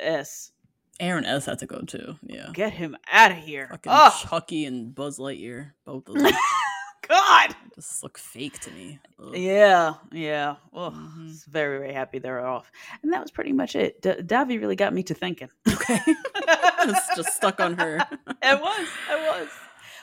S. 0.00 0.52
Aaron 1.00 1.24
S 1.24 1.46
had 1.46 1.58
to 1.60 1.66
go 1.66 1.80
too. 1.82 2.16
Yeah. 2.22 2.50
Get 2.52 2.72
him 2.74 2.96
out 3.10 3.30
of 3.32 3.38
here! 3.38 3.68
Fucking 3.70 3.90
Oh 3.94 4.20
Chucky 4.28 4.64
and 4.66 4.94
Buzz 4.94 5.18
Lightyear. 5.18 5.72
Both 5.84 6.08
of 6.08 6.14
them 6.16 6.30
God! 7.08 7.56
just 7.74 8.02
look 8.02 8.18
fake 8.18 8.58
to 8.60 8.70
me. 8.70 8.98
Ugh. 9.18 9.34
Yeah, 9.34 9.94
yeah. 10.12 10.56
Well, 10.72 10.92
Mhm. 10.92 11.30
it's 11.30 11.44
very, 11.46 11.78
very 11.78 11.92
happy 11.94 12.18
they're 12.18 12.46
off. 12.46 12.70
And 13.02 13.12
that 13.12 13.20
was 13.22 13.30
pretty 13.30 13.52
much 13.52 13.74
it. 13.74 14.00
D- 14.02 14.10
Davi 14.22 14.60
really 14.60 14.76
got 14.76 14.92
me 14.92 15.02
to 15.04 15.14
thinking. 15.14 15.48
Okay. 15.66 15.98
it's 16.06 17.16
just 17.16 17.30
stuck 17.34 17.60
on 17.60 17.78
her. 17.78 17.96
It 17.96 18.60
was. 18.60 18.88
It 19.10 19.20
was. 19.40 19.48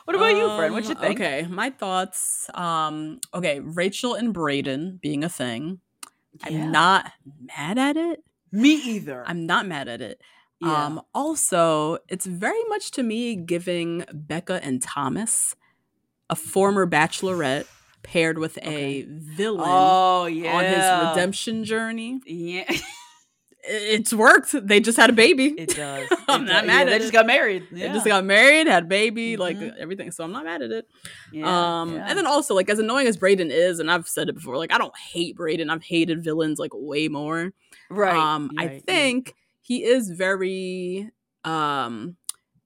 What 0.05 0.15
about 0.15 0.35
you, 0.35 0.47
friend? 0.57 0.73
What 0.73 0.85
you 0.85 0.91
Um, 0.95 1.01
think? 1.01 1.19
Okay, 1.19 1.45
my 1.49 1.69
thoughts. 1.69 2.49
Um, 2.53 3.19
okay, 3.33 3.59
Rachel 3.59 4.15
and 4.15 4.33
Brayden 4.33 4.99
being 5.01 5.23
a 5.23 5.29
thing. 5.29 5.79
Yeah. 6.41 6.47
I'm 6.47 6.71
not 6.71 7.11
mad 7.57 7.77
at 7.77 7.97
it. 7.97 8.23
Me 8.51 8.75
either. 8.75 9.23
I'm 9.25 9.45
not 9.45 9.65
mad 9.67 9.87
at 9.87 10.01
it. 10.01 10.21
Yeah. 10.61 10.85
Um, 10.85 11.01
also, 11.13 11.99
it's 12.07 12.25
very 12.25 12.63
much 12.65 12.91
to 12.91 13.03
me 13.03 13.35
giving 13.35 14.05
Becca 14.13 14.59
and 14.63 14.81
Thomas, 14.81 15.55
a 16.29 16.35
former 16.35 16.87
bachelorette, 16.87 17.65
paired 18.03 18.37
with 18.37 18.57
Okay. 18.57 19.01
a 19.01 19.05
villain 19.07 19.65
oh 19.67 20.25
yeah. 20.25 20.55
on 20.55 20.63
his 20.63 21.09
redemption 21.09 21.63
journey. 21.63 22.21
Yeah. 22.25 22.71
it's 23.67 24.13
worked. 24.13 24.55
They 24.67 24.79
just 24.79 24.97
had 24.97 25.09
a 25.09 25.13
baby. 25.13 25.47
It 25.57 25.75
does. 25.75 26.07
I'm 26.27 26.43
It 26.43 26.45
not 26.45 26.61
does. 26.61 26.67
mad 26.67 26.67
Yeah, 26.67 26.81
at 26.81 26.85
They 26.89 26.95
it. 26.95 26.99
just 26.99 27.13
got 27.13 27.25
married. 27.27 27.67
They 27.71 27.87
just 27.89 28.05
got 28.05 28.23
married, 28.25 28.67
had 28.67 28.83
a 28.83 28.87
baby, 28.87 29.37
like 29.37 29.57
Mhm. 29.57 29.77
everything. 29.77 30.11
So 30.11 30.23
I'm 30.23 30.31
not 30.31 30.45
mad 30.45 30.61
at 30.61 30.71
it. 30.71 30.87
Yeah, 31.31 31.81
um, 31.81 31.95
yeah. 31.95 32.05
and 32.07 32.17
then 32.17 32.25
also 32.27 32.55
like 32.55 32.69
as 32.69 32.79
annoying 32.79 33.07
as 33.07 33.17
Brayden 33.17 33.49
is, 33.51 33.79
and 33.79 33.91
I've 33.91 34.07
said 34.07 34.29
it 34.29 34.33
before, 34.35 34.57
like 34.57 34.71
I 34.73 34.77
don't 34.77 34.95
hate 34.97 35.35
Brayden. 35.37 35.69
I've 35.69 35.83
hated 35.83 36.23
villains 36.23 36.59
like 36.59 36.71
way 36.73 37.07
more. 37.07 37.53
right. 37.89 38.15
Um, 38.15 38.51
I 38.57 38.65
right, 38.65 38.73
yeah. 38.75 38.79
think 38.93 39.33
he 39.61 39.83
is 39.83 40.09
very 40.09 41.09
um 41.43 42.15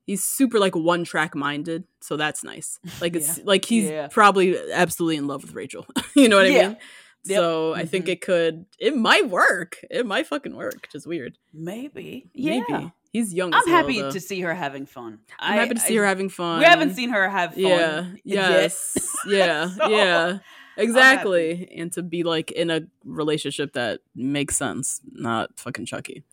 he's 0.05 0.23
super 0.23 0.59
like 0.59 0.75
one 0.75 1.03
track 1.03 1.35
minded, 1.35 1.83
so 2.01 2.17
that's 2.17 2.43
nice. 2.43 2.79
Like 2.99 3.15
it's 3.17 3.39
like 3.43 3.65
he's 3.65 3.89
Yeah. 3.89 4.07
probably 4.07 4.57
absolutely 4.71 5.17
in 5.17 5.27
love 5.27 5.43
with 5.43 5.53
Rachel. 5.53 5.85
you 6.15 6.27
know 6.29 6.37
what 6.37 6.45
I 6.45 6.49
Yeah. 6.49 6.67
mean? 6.69 6.77
Yep. 7.25 7.37
So 7.37 7.73
I 7.75 7.85
think 7.85 8.05
Mhm. 8.05 8.09
it 8.13 8.21
could 8.21 8.65
it 8.79 8.95
might 8.95 9.29
work. 9.29 9.77
It 9.89 10.05
might 10.05 10.27
fucking 10.27 10.55
work, 10.55 10.81
which 10.81 10.95
is 10.95 11.05
weird. 11.05 11.37
maybe. 11.53 12.29
Yeah. 12.33 12.63
Maybe. 12.67 12.91
He's 13.11 13.33
young. 13.33 13.53
I'm 13.53 13.67
happy 13.67 13.99
though. 14.01 14.09
to 14.11 14.19
see 14.21 14.39
her 14.41 14.53
having 14.53 14.85
fun. 14.85 15.19
I'm 15.39 15.55
happy 15.59 15.73
to 15.73 15.79
see 15.81 15.95
her 15.97 16.05
having 16.05 16.29
fun. 16.29 16.59
We 16.59 16.65
haven't 16.65 16.95
seen 16.95 17.09
her 17.09 17.29
have 17.29 17.53
fun. 17.53 17.61
Yeah. 17.63 18.05
Yes. 18.23 18.97
Yeah. 19.27 19.69
So, 19.77 19.89
yeah. 19.89 20.37
Exactly. 20.77 21.69
And 21.77 21.91
to 21.93 22.01
be 22.01 22.23
like 22.23 22.51
in 22.51 22.69
a 22.69 22.81
relationship 23.03 23.73
that 23.73 23.99
makes 24.15 24.55
sense, 24.55 25.01
not 25.11 25.59
fucking 25.59 25.85
Chucky. 25.85 26.23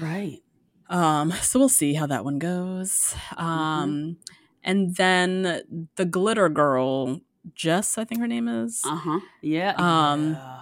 Right. 0.00 0.38
Um, 0.88 1.32
so 1.32 1.58
we'll 1.58 1.68
see 1.68 1.94
how 1.94 2.06
that 2.06 2.24
one 2.24 2.38
goes. 2.38 3.14
Mm-hmm. 3.32 3.44
Um, 3.44 4.16
and 4.62 4.94
then 4.96 5.88
the 5.96 6.04
glitter 6.04 6.48
girl, 6.48 7.20
Jess, 7.54 7.98
I 7.98 8.04
think 8.04 8.20
her 8.20 8.28
name 8.28 8.48
is. 8.48 8.82
Uh 8.84 8.96
huh. 8.96 9.20
Yeah. 9.42 9.74
Um, 9.76 10.32
yeah. 10.32 10.60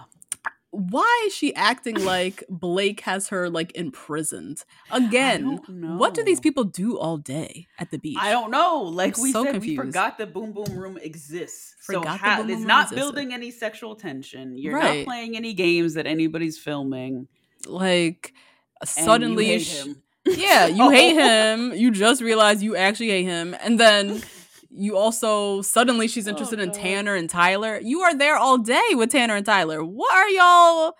Why 0.71 1.23
is 1.27 1.33
she 1.35 1.53
acting 1.53 1.95
like 2.03 2.43
Blake 2.49 3.01
has 3.01 3.27
her 3.29 3.47
like 3.49 3.75
imprisoned 3.75 4.63
again? 4.89 5.59
don't 5.67 5.97
What 5.99 6.15
do 6.15 6.23
these 6.23 6.39
people 6.39 6.63
do 6.63 6.97
all 6.97 7.17
day 7.17 7.67
at 7.77 7.91
the 7.91 7.99
beach? 7.99 8.17
I 8.19 8.31
don't 8.31 8.49
know. 8.49 8.81
Like 8.81 9.15
I'm 9.17 9.23
we 9.23 9.31
so 9.31 9.43
said, 9.43 9.53
confused. 9.53 9.79
we 9.79 9.85
forgot 9.85 10.17
the 10.17 10.25
boom 10.25 10.51
boom 10.51 10.75
room 10.75 10.97
exists. 10.97 11.75
Forgot 11.81 12.03
so 12.03 12.11
the 12.11 12.17
ha- 12.17 12.37
Boom 12.37 12.49
it's 12.49 12.55
Boom 12.55 12.57
Room 12.61 12.67
not 12.67 12.83
existed. 12.85 12.95
building 13.01 13.33
any 13.33 13.51
sexual 13.51 13.95
tension. 13.95 14.57
You're 14.57 14.73
Right. 14.75 14.99
not 14.99 15.05
playing 15.05 15.35
any 15.37 15.53
games 15.53 15.93
that 15.93 16.07
anybody's 16.07 16.57
filming. 16.57 17.27
Like 17.67 18.33
and 18.81 18.89
suddenly, 18.89 19.45
you 19.45 19.51
hate 19.59 19.61
sh- 19.67 19.83
him. 19.85 20.01
yeah, 20.25 20.65
you 20.65 20.89
hate 20.99 21.13
him. 21.15 21.73
You 21.75 21.91
just 21.91 22.19
realize 22.21 22.63
you 22.63 22.75
actually 22.75 23.09
hate 23.09 23.25
him, 23.25 23.55
and 23.61 23.79
then 23.79 24.23
you 24.75 24.97
also 24.97 25.61
suddenly 25.61 26.07
she's 26.07 26.27
oh, 26.27 26.31
interested 26.31 26.59
in 26.59 26.69
Oh, 26.69 26.73
God. 26.73 26.81
Tanner 26.81 27.15
and 27.15 27.29
Tyler. 27.29 27.79
You 27.81 28.01
are 28.01 28.15
there 28.15 28.37
all 28.37 28.57
day 28.57 28.81
with 28.93 29.11
Tanner 29.11 29.35
and 29.35 29.45
Tyler. 29.45 29.83
What 29.83 30.13
are 30.13 30.29
y'all? 30.29 30.95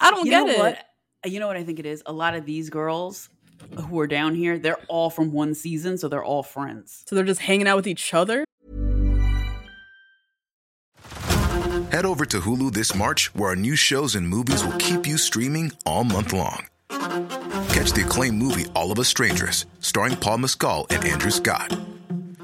I 0.00 0.10
don't 0.10 0.24
you 0.24 0.30
get 0.30 0.46
know 0.46 0.52
it. 0.52 0.58
what? 0.58 0.78
You 1.32 1.40
know 1.40 1.46
what 1.46 1.56
I 1.56 1.64
think 1.64 1.78
it 1.78 1.86
is? 1.86 2.02
A 2.06 2.12
lot 2.12 2.34
of 2.34 2.46
these 2.46 2.70
girls 2.70 3.28
who 3.88 4.00
are 4.00 4.06
down 4.06 4.34
here, 4.34 4.58
they're 4.58 4.80
all 4.88 5.10
from 5.10 5.32
one 5.32 5.54
season, 5.54 5.98
so 5.98 6.08
they're 6.08 6.24
all 6.24 6.42
friends. 6.42 7.04
So 7.06 7.14
they're 7.14 7.24
just 7.24 7.42
hanging 7.42 7.68
out 7.68 7.76
with 7.76 7.86
each 7.86 8.14
other. 8.14 8.44
Head 11.92 12.06
over 12.06 12.24
to 12.24 12.40
Hulu 12.40 12.72
this 12.72 12.94
March, 12.94 13.34
where 13.34 13.50
our 13.50 13.56
new 13.56 13.76
shows 13.76 14.14
and 14.14 14.26
movies 14.26 14.64
will 14.64 14.76
keep 14.78 15.06
you 15.06 15.18
streaming 15.18 15.72
all 15.84 16.04
month 16.04 16.32
long. 16.32 16.66
Catch 16.88 17.92
the 17.92 18.04
acclaimed 18.06 18.38
movie 18.38 18.66
All 18.74 18.90
of 18.92 18.98
Us 18.98 19.08
Strangers, 19.08 19.66
starring 19.80 20.16
Paul 20.16 20.38
Mescal 20.38 20.86
and 20.90 21.04
Andrew 21.04 21.30
Scott. 21.30 21.76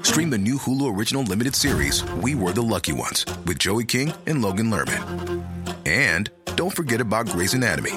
Stream 0.01 0.29
the 0.29 0.37
new 0.37 0.57
Hulu 0.57 0.95
original 0.97 1.23
limited 1.23 1.55
series 1.55 2.03
We 2.15 2.35
Were 2.35 2.51
the 2.51 2.61
Lucky 2.61 2.93
Ones 2.93 3.25
with 3.45 3.59
Joey 3.59 3.85
King 3.85 4.13
and 4.25 4.41
Logan 4.41 4.69
Lerman. 4.69 5.43
And 5.85 6.29
don't 6.55 6.75
forget 6.75 7.01
about 7.01 7.29
Grey's 7.29 7.53
Anatomy. 7.53 7.91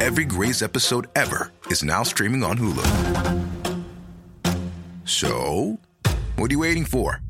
Every 0.00 0.24
Grey's 0.24 0.62
episode 0.62 1.08
ever 1.14 1.52
is 1.66 1.82
now 1.82 2.02
streaming 2.02 2.42
on 2.44 2.58
Hulu. 2.58 3.44
So, 5.04 5.78
what 6.36 6.50
are 6.50 6.54
you 6.54 6.60
waiting 6.60 6.84
for? 6.84 7.20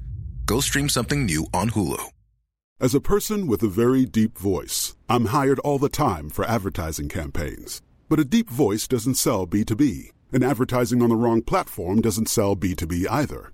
Go 0.46 0.60
stream 0.60 0.88
something 0.88 1.24
new 1.24 1.46
on 1.52 1.70
Hulu. 1.70 2.10
As 2.80 2.94
a 2.94 3.00
person 3.00 3.46
with 3.46 3.62
a 3.62 3.68
very 3.68 4.04
deep 4.04 4.36
voice, 4.38 4.94
I'm 5.08 5.26
hired 5.26 5.58
all 5.60 5.78
the 5.78 5.88
time 5.88 6.28
for 6.28 6.44
advertising 6.44 7.08
campaigns. 7.08 7.82
But 8.08 8.20
a 8.20 8.24
deep 8.24 8.50
voice 8.50 8.86
doesn't 8.86 9.14
sell 9.14 9.46
B2B, 9.46 10.10
and 10.32 10.44
advertising 10.44 11.02
on 11.02 11.08
the 11.08 11.16
wrong 11.16 11.42
platform 11.42 12.00
doesn't 12.00 12.28
sell 12.28 12.54
B2B 12.56 13.06
either. 13.10 13.53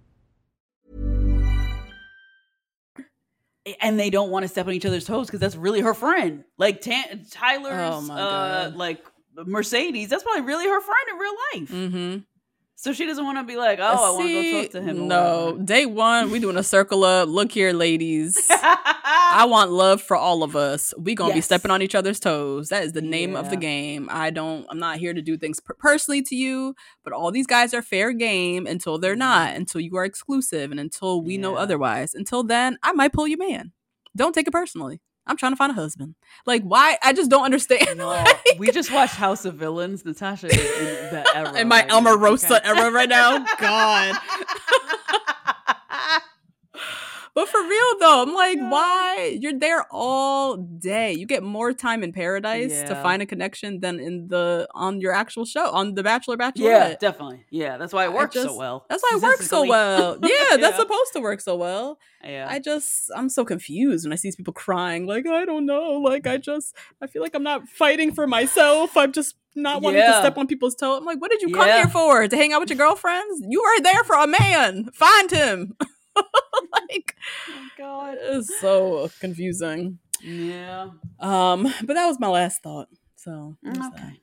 And 3.79 3.99
they 3.99 4.09
don't 4.09 4.31
want 4.31 4.43
to 4.43 4.47
step 4.47 4.65
on 4.67 4.73
each 4.73 4.85
other's 4.85 5.05
toes 5.05 5.27
because 5.27 5.39
that's 5.39 5.55
really 5.55 5.81
her 5.81 5.93
friend. 5.93 6.43
Like 6.57 6.81
Tan- 6.81 7.25
Tyler's, 7.29 8.09
Oh 8.09 8.13
uh, 8.13 8.71
like 8.75 9.05
Mercedes, 9.35 10.09
that's 10.09 10.23
probably 10.23 10.41
really 10.41 10.67
her 10.67 10.81
friend 10.81 11.09
in 11.11 11.17
real 11.17 11.33
life. 11.53 11.69
Mm-hmm. 11.71 12.17
So 12.81 12.93
she 12.93 13.05
doesn't 13.05 13.23
want 13.23 13.37
to 13.37 13.43
be 13.43 13.57
like, 13.57 13.77
oh, 13.79 13.83
I 13.83 14.09
want 14.17 14.27
to 14.27 14.51
go 14.51 14.61
talk 14.63 14.71
to 14.71 14.81
him. 14.81 15.07
No, 15.07 15.45
whatever. 15.51 15.63
day 15.63 15.85
one, 15.85 16.31
we 16.31 16.39
doing 16.39 16.57
a 16.57 16.63
circle 16.63 17.03
up. 17.03 17.29
Look 17.29 17.51
here, 17.51 17.73
ladies. 17.73 18.35
I 18.49 19.45
want 19.47 19.69
love 19.69 20.01
for 20.01 20.17
all 20.17 20.41
of 20.41 20.55
us. 20.55 20.91
We 20.97 21.13
gonna 21.13 21.31
be 21.31 21.41
stepping 21.41 21.69
on 21.69 21.83
each 21.83 21.93
other's 21.93 22.19
toes. 22.19 22.69
That 22.69 22.83
is 22.83 22.93
the 22.93 23.01
name 23.03 23.35
of 23.35 23.51
the 23.51 23.55
game. 23.55 24.09
I 24.11 24.31
don't. 24.31 24.65
I'm 24.67 24.79
not 24.79 24.97
here 24.97 25.13
to 25.13 25.21
do 25.21 25.37
things 25.37 25.59
per- 25.59 25.75
personally 25.75 26.23
to 26.23 26.35
you, 26.35 26.73
but 27.03 27.13
all 27.13 27.31
these 27.31 27.45
guys 27.45 27.75
are 27.75 27.83
fair 27.83 28.13
game 28.13 28.65
until 28.65 28.97
they're 28.97 29.11
mm-hmm. 29.11 29.19
not. 29.19 29.55
Until 29.55 29.79
you 29.79 29.95
are 29.97 30.03
exclusive, 30.03 30.71
and 30.71 30.79
until 30.79 31.21
we 31.21 31.37
know 31.37 31.57
otherwise. 31.57 32.15
Until 32.15 32.41
then, 32.41 32.79
I 32.81 32.93
might 32.93 33.13
pull 33.13 33.27
your 33.27 33.37
man. 33.37 33.73
Don't 34.15 34.33
take 34.33 34.47
it 34.47 34.51
personally. 34.53 35.01
I'm 35.31 35.37
trying 35.37 35.53
to 35.53 35.55
find 35.55 35.71
a 35.71 35.75
husband. 35.75 36.15
Like 36.45 36.61
why? 36.63 36.97
I 37.01 37.13
just 37.13 37.31
don't 37.31 37.43
understand. 37.45 37.87
No, 37.97 38.07
Like- 38.09 38.37
we 38.59 38.69
just 38.71 38.91
watched 38.91 39.15
House 39.15 39.45
of 39.45 39.55
Villains. 39.55 40.05
Natasha 40.05 40.47
is 40.47 40.57
in 40.57 41.13
that 41.13 41.27
era. 41.35 41.53
in 41.59 41.67
my 41.67 41.81
right 41.81 41.91
Elmer 41.91 42.11
now, 42.11 42.23
Rosa 42.23 42.57
okay? 42.57 42.67
era 42.69 42.91
right 42.91 43.09
now. 43.09 43.39
God. 43.59 44.15
But 47.41 47.49
for 47.49 47.61
real 47.63 47.91
though, 47.99 48.21
I'm 48.21 48.33
like, 48.35 48.57
Yeah. 48.57 48.69
why? 48.69 49.37
You're 49.41 49.57
there 49.57 49.83
all 49.89 50.57
day. 50.57 51.13
You 51.13 51.25
get 51.25 51.41
more 51.41 51.73
time 51.73 52.03
in 52.03 52.11
paradise 52.13 52.83
to 52.83 52.93
find 53.01 53.19
a 53.21 53.25
connection 53.25 53.79
than 53.79 53.99
in 53.99 54.27
the 54.27 54.67
on 54.75 55.01
your 55.01 55.11
actual 55.13 55.45
show 55.45 55.71
on 55.71 55.95
The 55.95 56.03
Bachelor 56.03 56.37
Bachelorette. 56.37 56.91
yeah, 56.91 56.95
definitely. 56.99 57.45
Yeah, 57.49 57.77
that's 57.77 57.93
why 57.93 58.03
it 58.05 58.13
works 58.13 58.35
so 58.35 58.55
well. 58.55 58.85
That's 58.89 59.01
why 59.01 59.17
it 59.17 59.23
works 59.23 59.47
so 59.47 59.65
well. 59.65 60.19
Yeah, 60.33 60.57
that's 60.57 60.77
supposed 60.77 61.13
to 61.13 61.19
work 61.19 61.41
so 61.41 61.55
well. 61.55 61.97
Yeah. 62.23 62.45
I 62.47 62.59
just 62.59 63.09
I'm 63.15 63.29
so 63.29 63.43
confused 63.43 64.05
when 64.05 64.13
I 64.13 64.17
see 64.17 64.27
these 64.27 64.35
people 64.35 64.53
crying. 64.53 65.07
Like, 65.07 65.25
I 65.25 65.43
don't 65.45 65.65
know. 65.65 65.93
Like 65.93 66.27
I 66.27 66.37
just 66.37 66.75
I 67.01 67.07
feel 67.07 67.23
like 67.23 67.33
I'm 67.33 67.43
not 67.43 67.67
fighting 67.67 68.13
for 68.13 68.27
myself. 68.27 68.95
I'm 68.95 69.11
just 69.13 69.35
not 69.55 69.81
wanting 69.81 70.01
to 70.01 70.19
step 70.19 70.37
on 70.37 70.45
people's 70.47 70.75
toe. 70.75 70.95
I'm 70.97 71.05
like, 71.05 71.19
what 71.19 71.31
did 71.31 71.41
you 71.41 71.49
come 71.53 71.67
here 71.67 71.87
for? 71.87 72.27
To 72.27 72.35
hang 72.37 72.53
out 72.53 72.61
with 72.61 72.69
your 72.69 72.77
girlfriends? 72.77 73.41
You 73.49 73.61
are 73.63 73.81
there 73.81 74.03
for 74.03 74.15
a 74.15 74.27
man. 74.27 74.89
Find 74.93 75.31
him. 75.31 75.75
like 76.71 77.15
oh 77.49 77.67
God. 77.77 78.17
it's 78.19 78.59
so 78.59 79.09
confusing. 79.19 79.99
Yeah. 80.23 80.89
Um, 81.19 81.63
but 81.83 81.93
that 81.95 82.07
was 82.07 82.19
my 82.19 82.27
last 82.27 82.61
thought. 82.61 82.87
So 83.15 83.55
there's 83.63 83.77
that. 83.77 83.93
Okay. 83.93 84.17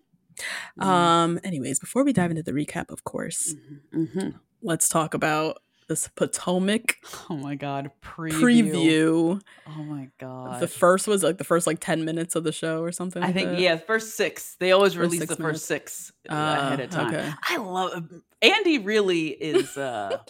Um, 0.78 1.40
anyways, 1.42 1.78
before 1.80 2.04
we 2.04 2.12
dive 2.12 2.30
into 2.30 2.42
the 2.42 2.52
recap, 2.52 2.90
of 2.90 3.04
course, 3.04 3.54
hmm 3.92 4.28
let's 4.62 4.88
talk 4.88 5.14
about 5.14 5.58
this 5.88 6.08
Potomac 6.08 6.96
Oh 7.30 7.36
my 7.36 7.54
God. 7.54 7.90
Preview. 8.02 8.72
preview. 8.72 9.40
Oh 9.66 9.82
my 9.84 10.08
God. 10.18 10.60
The 10.60 10.68
first 10.68 11.06
was 11.08 11.22
like 11.22 11.38
the 11.38 11.44
first 11.44 11.66
like 11.66 11.80
10 11.80 12.04
minutes 12.04 12.34
of 12.36 12.44
the 12.44 12.52
show 12.52 12.82
or 12.82 12.92
something. 12.92 13.22
I 13.22 13.26
like 13.26 13.34
think 13.34 13.50
that. 13.50 13.60
yeah, 13.60 13.76
first 13.76 14.14
six. 14.16 14.56
They 14.60 14.72
always 14.72 14.94
First 14.94 15.12
release 15.12 15.20
the 15.28 15.36
minutes. 15.38 15.58
first 15.60 15.64
six 15.66 16.12
uh, 16.28 16.32
Ah, 16.34 16.66
ahead 16.66 16.80
of 16.80 16.90
time. 16.90 17.14
okay. 17.14 17.32
I 17.48 17.56
love 17.56 18.10
Andy. 18.42 18.78
Really 18.78 19.28
is. 19.28 19.76
uh 19.76 20.18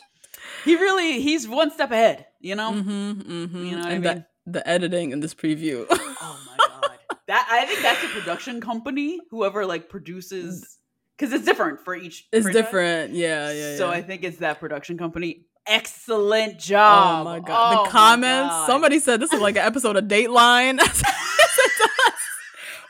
He 0.64 0.76
really 0.76 1.21
he's 1.21 1.49
one 1.49 1.71
step 1.71 1.90
ahead. 1.90 2.26
You 2.40 2.55
know. 2.55 2.73
Mm-hmm, 2.73 3.11
mm-hmm. 3.21 3.64
You 3.64 3.71
know 3.73 3.78
what 3.78 3.87
I 3.87 3.99
mean? 3.99 4.02
the, 4.02 4.26
the 4.47 4.69
editing 4.69 5.11
in 5.12 5.21
this 5.21 5.35
preview. 5.35 5.87
Oh 6.21 6.38
my 6.47 6.57
god, 6.57 6.99
that 7.28 7.49
I 7.50 7.64
think 7.64 7.81
that's 7.81 8.02
a 8.02 8.09
production 8.09 8.61
company. 8.61 9.21
Whoever 9.31 9.64
like 9.64 9.88
produces, 9.88 10.78
because 11.17 11.33
it's 11.33 11.45
different 11.45 11.81
for 11.85 11.95
each. 11.95 12.26
It's 12.33 12.43
franchise. 12.43 12.64
different. 12.64 13.14
Yeah, 13.14 13.52
yeah, 13.52 13.71
yeah. 13.71 13.76
So 13.76 13.88
I 13.88 14.02
think 14.02 14.25
it's 14.25 14.38
that 14.38 14.59
production 14.59 14.99
company. 14.99 15.47
Excellent 15.64 16.59
job. 16.59 17.21
Oh 17.21 17.25
my 17.25 17.38
god! 17.38 17.78
Oh 17.78 17.85
the 17.85 17.90
comments. 17.90 18.50
God. 18.50 18.67
Somebody 18.67 18.99
said 18.99 19.21
this 19.21 19.33
is 19.33 19.40
like 19.40 19.55
an 19.57 19.62
episode 19.62 19.97
of 19.97 20.05
Dateline. 20.05 20.81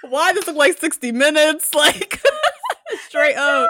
Why 0.02 0.32
does 0.32 0.44
it 0.44 0.48
look 0.48 0.56
like 0.56 0.78
sixty 0.78 1.12
minutes? 1.12 1.72
Like 1.78 2.20
straight 3.08 3.36
up. 3.36 3.68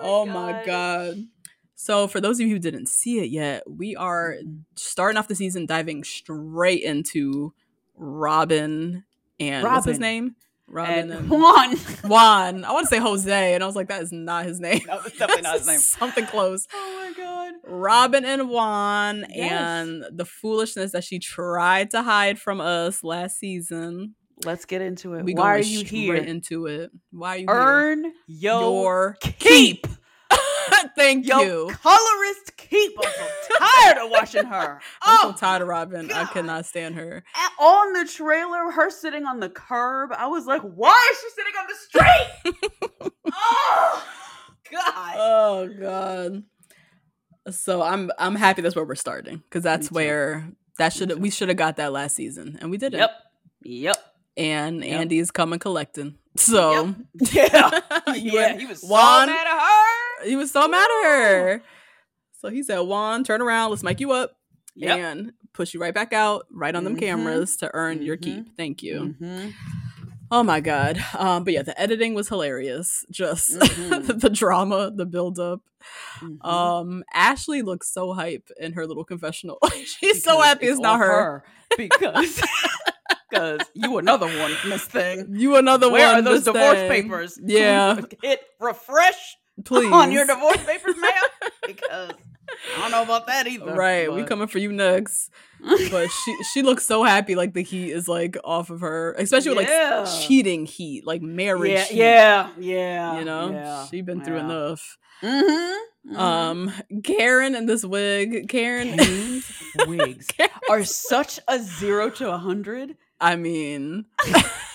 Oh 0.00 0.24
my 0.26 0.62
god. 0.64 1.16
So 1.76 2.08
for 2.08 2.20
those 2.20 2.40
of 2.40 2.46
you 2.46 2.54
who 2.54 2.58
didn't 2.58 2.88
see 2.88 3.20
it 3.20 3.30
yet, 3.30 3.62
we 3.70 3.94
are 3.94 4.32
mm-hmm. 4.32 4.60
starting 4.74 5.18
off 5.18 5.28
the 5.28 5.34
season 5.34 5.66
diving 5.66 6.02
straight 6.04 6.82
into 6.82 7.52
Robin 7.94 9.04
and 9.38 9.62
what's 9.62 9.86
his 9.86 9.98
name? 9.98 10.36
Robin 10.68 10.98
And 10.98 11.12
and, 11.12 11.30
Juan. 11.30 11.76
Juan. 12.04 12.64
I 12.64 12.72
want 12.72 12.86
to 12.86 12.90
say 12.90 12.98
Jose, 12.98 13.54
and 13.54 13.62
I 13.62 13.66
was 13.66 13.76
like, 13.76 13.88
that 13.88 14.02
is 14.02 14.10
not 14.10 14.46
his 14.46 14.58
name. 14.58 14.80
No, 14.86 15.00
it's 15.04 15.16
definitely 15.16 15.42
not 15.42 15.58
his 15.58 15.66
name. 15.68 15.78
Something 15.78 16.26
close. 16.26 16.66
Oh 16.72 17.12
my 17.14 17.22
god. 17.22 17.54
Robin 17.64 18.24
and 18.24 18.48
Juan 18.48 19.26
Yes. 19.28 19.52
and 19.52 20.04
the 20.10 20.24
foolishness 20.24 20.92
that 20.92 21.04
she 21.04 21.18
tried 21.18 21.90
to 21.92 22.02
hide 22.02 22.38
from 22.40 22.60
us 22.60 23.04
last 23.04 23.38
season. 23.38 24.14
Let's 24.44 24.64
get 24.64 24.82
into 24.82 25.14
it. 25.14 25.24
We 25.24 25.34
Why 25.34 25.56
are 25.56 25.58
you 25.60 25.84
here? 25.84 26.16
into 26.16 26.66
it? 26.66 26.90
Why 27.10 27.36
are 27.36 27.38
you 27.38 27.46
Earn 27.48 28.12
your, 28.26 28.60
Your 28.62 29.16
keep. 29.20 29.86
here? 29.86 29.96
Thank 30.96 31.26
Your 31.26 31.44
you. 31.44 31.70
colorist 31.82 32.56
keep. 32.56 32.92
I'm 32.98 33.10
so 33.12 33.54
tired 33.58 33.98
of 33.98 34.10
watching 34.10 34.44
her. 34.46 34.80
I'm 35.02 35.18
Oh, 35.26 35.32
so 35.32 35.38
tired 35.38 35.62
of 35.62 35.68
Robin. 35.68 36.06
I 36.10 36.24
God. 36.24 36.30
cannot 36.32 36.66
stand 36.66 36.94
her. 36.96 37.22
a- 37.34 37.62
on 37.62 37.92
the 37.92 38.04
trailer, 38.10 38.70
her 38.72 38.90
sitting 38.90 39.24
on 39.26 39.40
the 39.40 39.48
curb. 39.48 40.10
I 40.16 40.26
was 40.26 40.46
like, 40.46 40.62
why 40.62 41.10
is 41.12 41.18
she 41.20 41.28
sitting 41.30 41.54
on 41.58 41.66
the 41.68 42.94
street? 42.94 43.12
oh 43.32 44.04
God. 44.70 45.14
Oh 45.18 45.68
god. 45.80 46.42
So 47.54 47.82
I'm 47.82 48.10
I'm 48.18 48.34
happy 48.34 48.62
that's 48.62 48.74
where 48.74 48.84
we're 48.84 48.94
starting 48.96 49.38
because 49.38 49.62
that's 49.62 49.90
where 49.92 50.48
that 50.78 50.92
should 50.92 51.10
too. 51.10 51.16
we 51.16 51.30
should 51.30 51.48
have 51.48 51.56
got 51.56 51.76
that 51.76 51.92
last 51.92 52.16
season 52.16 52.58
and 52.60 52.70
we 52.70 52.76
didn't. 52.78 52.98
Yep. 52.98 53.10
Yep. 53.62 53.96
And 54.36 54.84
Yep. 54.84 55.00
Andy's 55.00 55.30
coming 55.30 55.58
collecting. 55.60 56.18
So 56.36 56.94
Yep. 57.14 57.32
Yeah. 57.32 57.80
Yeah. 58.14 58.58
He 58.58 58.66
was 58.66 58.80
so 58.80 58.88
Juan- 58.88 59.28
mad 59.28 59.46
at 59.46 59.58
her. 59.60 60.05
He 60.24 60.36
was 60.36 60.50
so 60.50 60.66
mad 60.68 60.88
at 60.90 61.04
her. 61.04 61.62
So 62.40 62.48
he 62.50 62.62
said, 62.62 62.80
Juan, 62.80 63.24
turn 63.24 63.40
around, 63.40 63.70
let's 63.70 63.82
mic 63.82 64.00
you 64.00 64.12
up 64.12 64.36
Yep. 64.74 64.98
and 64.98 65.32
push 65.54 65.72
you 65.74 65.80
right 65.80 65.94
back 65.94 66.12
out, 66.12 66.46
right 66.50 66.74
on 66.74 66.84
them 66.84 66.96
Mhm. 66.96 67.00
cameras 67.00 67.56
to 67.58 67.70
earn 67.74 68.02
your 68.02 68.16
Mhm. 68.16 68.22
keep. 68.22 68.56
Thank 68.56 68.82
you. 68.82 69.16
Mhm. 69.20 69.52
Oh 70.30 70.42
my 70.42 70.60
god. 70.60 70.98
Um, 71.16 71.44
but 71.44 71.54
yeah, 71.54 71.62
the 71.62 71.78
editing 71.80 72.12
was 72.14 72.28
hilarious. 72.28 73.04
Just 73.10 73.58
Mhm. 73.58 74.20
the 74.20 74.28
drama, 74.30 74.90
the 74.94 75.06
build 75.06 75.38
up. 75.38 75.60
Mhm. 76.20 76.44
Um, 76.44 77.04
Ashley 77.14 77.62
looks 77.62 77.90
so 77.92 78.12
hype 78.12 78.50
in 78.60 78.72
her 78.74 78.86
little 78.86 79.04
confessional. 79.04 79.58
She's 79.84 80.22
so 80.22 80.40
happy 80.40 80.66
it's, 80.66 80.80
not 80.80 80.94
all 80.94 80.98
her. 81.06 81.44
because 81.78 82.42
because 83.30 83.60
you 83.74 83.98
another 83.98 84.26
one, 84.26 84.52
Miss 84.68 84.84
Thing. 84.84 85.26
You 85.30 85.56
another 85.56 85.90
Where 85.90 86.08
one. 86.08 86.16
are 86.18 86.22
those 86.22 86.44
divorce 86.44 86.74
thing. 86.78 87.04
papers? 87.04 87.38
Yeah, 87.42 88.00
Hit 88.22 88.40
refresh 88.60 89.36
please. 89.64 89.92
on 89.92 90.12
your 90.12 90.26
divorce 90.26 90.62
papers, 90.64 90.96
ma'am. 90.96 91.12
Because 91.66 92.12
I 92.76 92.80
don't 92.80 92.92
know 92.92 93.02
about 93.02 93.26
that 93.26 93.48
either. 93.48 93.74
Right, 93.74 94.12
we 94.12 94.22
coming 94.22 94.46
for 94.46 94.58
you 94.58 94.70
next. 94.70 95.30
But 95.60 96.08
she 96.08 96.36
she 96.52 96.62
looks 96.62 96.86
so 96.86 97.02
happy, 97.02 97.34
like 97.34 97.54
the 97.54 97.62
heat 97.62 97.90
is 97.90 98.06
like 98.06 98.36
off 98.44 98.70
of 98.70 98.82
her, 98.82 99.14
especially 99.18 99.56
with 99.56 99.68
like 99.68 100.06
cheating 100.20 100.64
heat, 100.64 101.04
like 101.04 101.22
marriage. 101.22 101.72
yeah, 101.72 101.84
heat, 101.84 101.96
yeah, 101.96 102.48
yeah. 102.58 103.18
you 103.18 103.24
know, 103.24 103.50
yeah, 103.50 103.86
she 103.86 104.00
been 104.00 104.24
through 104.24 104.36
yeah. 104.36 104.44
enough. 104.44 104.96
Mm-hmm. 105.22 106.16
Um, 106.16 106.72
Karen 107.02 107.54
and 107.54 107.68
this 107.68 107.84
wig, 107.84 108.48
Karen. 108.48 108.96
Karen's 108.96 109.52
wigs 109.86 110.28
are 110.70 110.84
such 110.84 111.40
a 111.48 111.58
zero 111.58 112.10
to 112.10 112.32
a 112.32 112.38
hundred. 112.38 112.96
I 113.20 113.36
mean, 113.36 114.06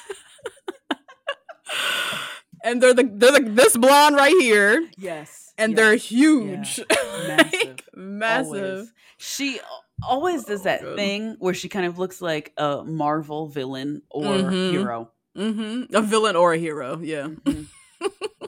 and 2.63 2.81
they're 2.81 2.93
the 2.93 3.09
they're 3.13 3.31
the 3.39 3.49
this 3.49 3.75
blonde 3.77 4.15
right 4.15 4.35
here, 4.39 4.87
Yes, 4.97 5.53
and 5.57 5.71
yes. 5.71 5.77
they're 5.77 5.95
huge, 5.95 6.79
Massive. 7.27 7.53
like, 7.53 7.83
massive. 7.95 8.71
Always. 8.77 8.93
She 9.17 9.59
always 10.07 10.43
does 10.45 10.63
that 10.63 10.81
Good. 10.81 10.95
thing 10.97 11.35
where 11.39 11.53
she 11.53 11.69
kind 11.69 11.85
of 11.85 11.99
looks 11.99 12.21
like 12.21 12.53
a 12.57 12.83
Marvel 12.83 13.47
villain 13.47 14.01
or 14.09 14.23
Mhm. 14.25 14.71
hero. 14.71 15.11
Mm-hmm. 15.37 15.95
A 15.95 16.01
villain 16.01 16.35
or 16.35 16.53
a 16.53 16.57
hero, 16.57 16.99
yeah. 17.01 17.27
Mhm. 17.27 17.67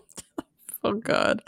Oh 0.86 0.96
God, 0.96 1.42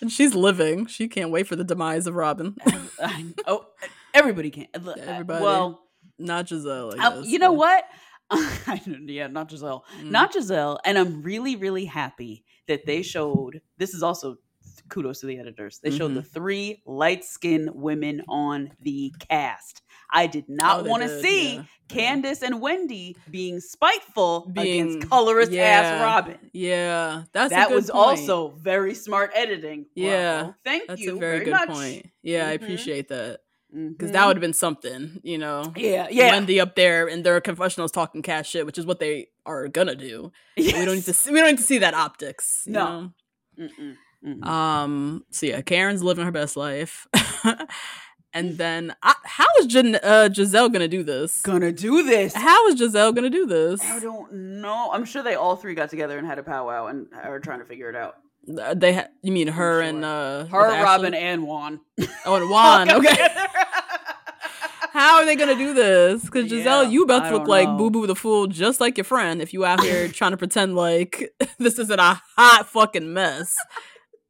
and 0.00 0.10
she's 0.10 0.34
living. 0.34 0.86
She 0.86 1.06
can't 1.06 1.30
wait 1.30 1.46
for 1.46 1.54
the 1.54 1.62
demise 1.62 2.08
of 2.08 2.14
Robin. 2.16 2.56
I- 3.00 3.26
oh, 3.46 3.66
everybody 4.12 4.50
can. 4.50 4.66
uh, 4.74 4.94
Everybody. 4.98 5.44
Well, 5.44 5.80
Not 6.18 6.46
Gizelle. 6.46 6.96
Guess, 6.96 7.26
you 7.28 7.38
know 7.38 7.50
but- 7.52 7.58
what? 7.58 7.84
I 8.30 8.80
don't- 8.84 9.08
yeah, 9.08 9.26
not 9.28 9.48
Gizelle. 9.50 9.82
Mm. 10.00 10.10
Not 10.10 10.32
Gizelle. 10.34 10.78
And 10.84 10.98
I'm 10.98 11.22
really, 11.22 11.56
really 11.56 11.84
happy 11.84 12.44
that 12.68 12.86
they 12.86 13.02
showed. 13.02 13.60
This 13.78 13.94
is 13.94 14.02
also 14.02 14.36
kudos 14.88 15.20
to 15.20 15.26
the 15.26 15.38
editors. 15.38 15.80
They 15.82 15.90
showed 15.90 16.14
the 16.14 16.20
Mm-hmm. 16.20 16.28
three 16.34 16.82
light 16.86 17.24
skinned 17.24 17.70
women 17.74 18.22
on 18.28 18.70
the 18.80 19.12
cast. 19.28 19.82
I 20.10 20.26
did 20.26 20.44
Oh, 20.48 20.54
not 20.54 20.84
they 20.84 20.90
want 20.90 21.02
to 21.04 21.20
see 21.22 21.54
yeah. 21.56 21.62
Candace 21.88 22.42
and 22.42 22.60
Wendy 22.60 23.16
being 23.30 23.60
spiteful 23.60 24.50
Being- 24.52 24.88
against 24.90 25.08
colorist 25.08 25.52
yeah, 25.52 25.62
ass 25.62 26.02
Robin. 26.02 26.38
Yeah, 26.52 27.24
that's 27.32 27.52
a 27.52 27.56
that 27.56 27.70
was 27.70 27.90
point. 27.90 28.04
also 28.20 28.50
very 28.50 28.94
smart 28.94 29.30
editing. 29.34 29.86
Yeah, 29.94 30.42
Bravo. 30.42 30.54
thank 30.64 30.88
That's 30.88 31.00
you 31.00 31.16
a 31.16 31.18
very, 31.18 31.44
good 31.44 31.50
much. 31.52 31.68
point. 31.68 32.06
Yeah, 32.22 32.48
I 32.48 32.52
Mhm. 32.58 32.62
appreciate 32.62 33.08
that 33.08 33.40
because 33.74 34.10
Mhm. 34.10 34.12
that 34.12 34.26
would 34.26 34.36
have 34.36 34.40
been 34.40 34.52
something, 34.54 35.20
you 35.24 35.36
know. 35.38 35.72
yeah, 35.76 36.06
yeah. 36.10 36.30
Wendy 36.30 36.60
up 36.60 36.76
there 36.76 37.08
and 37.08 37.24
their 37.24 37.40
confessionals 37.40 37.90
talking 37.90 38.22
cash 38.22 38.48
shit, 38.50 38.64
which 38.66 38.78
is 38.78 38.86
what 38.86 39.00
they 39.00 39.28
are 39.44 39.66
gonna 39.68 39.96
do. 39.96 40.30
We 40.56 40.70
don't 40.72 40.94
need 40.94 41.04
to. 41.04 41.12
See, 41.12 41.32
we 41.32 41.40
don't 41.40 41.50
need 41.50 41.58
to 41.58 41.64
see 41.64 41.78
that 41.78 41.94
optics. 41.94 42.62
you 42.66 42.72
No. 42.74 42.84
know? 42.84 43.10
Mm-mm, 43.58 43.96
mm-mm. 44.24 44.46
Um. 44.46 45.24
So 45.30 45.46
yeah, 45.46 45.60
Karen's 45.62 46.02
living 46.02 46.24
her 46.24 46.30
best 46.32 46.56
life, 46.56 47.06
and 48.32 48.58
then 48.58 48.94
I, 49.02 49.14
how 49.24 49.46
is 49.60 49.66
uh, 49.66 50.28
Gizelle 50.32 50.72
gonna 50.72 50.88
do 50.88 51.02
this? 51.02 51.40
gonna 51.42 51.72
do 51.72 52.02
this. 52.02 52.34
How 52.34 52.66
is 52.68 52.74
Gizelle 52.80 53.14
gonna 53.14 53.30
do 53.30 53.46
this? 53.46 53.80
I 53.82 54.00
don't 54.00 54.32
know. 54.60 54.90
I'm 54.92 55.04
sure 55.04 55.22
they 55.22 55.34
all 55.36 55.56
three 55.56 55.74
got 55.74 55.90
together 55.90 56.18
and 56.18 56.26
had 56.26 56.38
a 56.38 56.42
powwow 56.42 56.86
and 56.86 57.06
are 57.22 57.38
trying 57.40 57.60
to 57.60 57.64
figure 57.64 57.88
it 57.88 57.96
out. 57.96 58.16
Uh, 58.48 58.74
They 58.74 58.94
ha- 58.94 59.08
you 59.22 59.32
mean 59.32 59.48
her 59.48 59.54
sure. 59.74 59.80
and 59.80 60.04
uh 60.04 60.44
Her. 60.46 60.82
Robin, 60.82 61.14
and 61.14 61.46
Juan. 61.46 61.80
Oh, 62.26 62.34
and 62.36 62.50
Juan. 62.50 62.90
Okay. 62.90 63.28
How 64.92 65.16
are 65.18 65.24
they 65.26 65.34
gonna 65.34 65.56
do 65.56 65.74
this? 65.74 66.24
Because 66.24 66.50
Gizelle, 66.50 66.84
Yeah, 66.84 66.88
you 66.90 67.02
about 67.02 67.28
to 67.28 67.36
look 67.36 67.48
like. 67.48 67.66
Boo 67.76 67.90
Boo 67.90 68.06
the 68.06 68.14
Fool, 68.14 68.46
just 68.46 68.80
like 68.80 68.96
your 68.96 69.04
friend. 69.04 69.42
If 69.42 69.52
you 69.52 69.64
out 69.64 69.80
here 69.82 70.06
trying 70.12 70.30
to 70.30 70.36
pretend 70.36 70.76
like 70.76 71.34
this 71.58 71.78
isn't 71.80 71.98
a 71.98 72.20
hot 72.36 72.68
fucking 72.68 73.12
mess, 73.12 73.52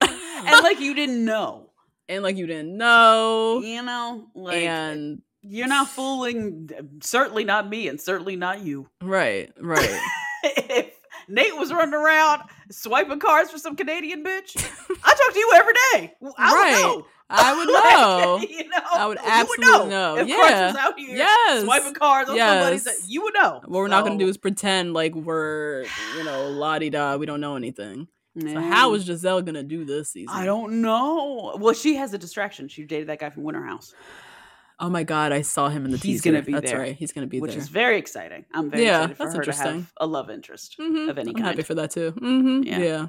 and 0.00 0.62
like 0.62 0.80
you 0.80 0.94
didn't 0.94 1.22
know, 1.24 1.70
and 2.08 2.22
like 2.22 2.36
you 2.38 2.46
didn't 2.46 2.78
know, 2.78 3.60
you 3.62 3.82
know, 3.82 4.26
like 4.34 4.56
and 4.62 5.20
you're 5.42 5.68
not 5.68 5.88
fooling. 5.90 6.70
Certainly 7.02 7.44
not 7.44 7.68
me, 7.68 7.88
and 7.88 8.00
certainly 8.00 8.36
not 8.36 8.64
you. 8.64 8.88
right, 9.02 9.52
right. 9.60 10.00
if 10.44 10.93
Nate 11.28 11.56
was 11.56 11.72
running 11.72 11.94
around 11.94 12.42
swiping 12.70 13.18
cards 13.18 13.50
for 13.50 13.58
some 13.58 13.76
Canadian 13.76 14.24
bitch, 14.24 14.56
I 15.04 15.14
talk 15.14 15.32
to 15.32 15.38
you 15.38 15.50
every 15.54 15.72
day. 15.92 16.14
I 16.38 16.54
Right. 16.54 16.84
would 16.86 16.98
know. 16.98 17.06
I 17.30 17.56
would 17.56 17.66
know. 17.68 18.36
Like, 18.36 18.50
you 18.50 18.68
know, 18.68 18.78
I 18.92 19.06
would 19.06 19.18
absolutely 19.24 19.90
know. 19.90 20.16
If 20.16 20.28
Yeah. 20.28 20.66
Was 20.66 20.76
out 20.76 20.98
here 20.98 21.16
Yes. 21.16 21.64
swiping 21.64 21.94
cards 21.94 22.28
on 22.30 22.36
somebody's, 22.38 22.84
Yes. 22.86 23.06
you 23.08 23.22
would 23.22 23.34
know. 23.34 23.60
What 23.64 23.70
we're 23.78 23.88
not 23.88 24.04
gonna 24.04 24.18
do 24.18 24.28
is 24.28 24.36
pretend 24.36 24.92
like 24.94 25.14
we're, 25.14 25.84
you 26.16 26.24
know, 26.24 26.48
la 26.50 26.78
di 26.78 26.90
da. 26.90 27.16
We 27.16 27.26
don't 27.26 27.40
know 27.40 27.56
anything. 27.56 28.08
So 28.40 28.60
how 28.60 28.94
is 28.94 29.08
Gizelle 29.08 29.44
gonna 29.44 29.62
do 29.62 29.84
this 29.84 30.10
season? 30.10 30.34
I 30.36 30.44
don't 30.44 30.82
know. 30.82 31.56
Well, 31.58 31.72
she 31.72 31.94
has 31.96 32.12
a 32.14 32.18
distraction. 32.18 32.66
She 32.68 32.82
dated 32.84 33.08
that 33.08 33.20
guy 33.20 33.30
from 33.30 33.44
Winter 33.44 33.64
House, 33.64 33.94
Oh 34.80 34.90
my 34.90 35.04
god, 35.04 35.30
I 35.32 35.42
saw 35.42 35.68
him 35.68 35.84
in 35.84 35.90
the 35.92 35.96
He's 35.98 36.20
teaser. 36.22 36.32
gonna 36.32 36.42
be 36.42 36.52
That's 36.52 36.70
there, 36.70 36.80
right. 36.80 36.96
He's 36.96 37.12
gonna 37.12 37.26
be 37.28 37.38
there. 37.38 37.42
which 37.46 37.56
is 37.56 37.68
very 37.68 37.96
exciting. 37.98 38.44
I'm 38.52 38.70
very 38.70 38.84
Yeah, 38.84 39.02
excited 39.04 39.16
for 39.16 39.22
that's 39.24 39.36
her 39.36 39.42
to 39.42 39.50
interesting. 39.50 39.80
have 39.82 39.92
a 39.98 40.06
love 40.06 40.30
interest 40.30 40.76
Mhm. 40.78 41.08
of 41.10 41.18
any 41.18 41.30
I'm 41.30 41.34
kind. 41.36 41.46
happy 41.46 41.62
for 41.62 41.74
that 41.74 41.90
too. 41.92 42.10
hmm 42.10 42.62
Yeah. 42.64 42.78
Yeah. 42.78 43.06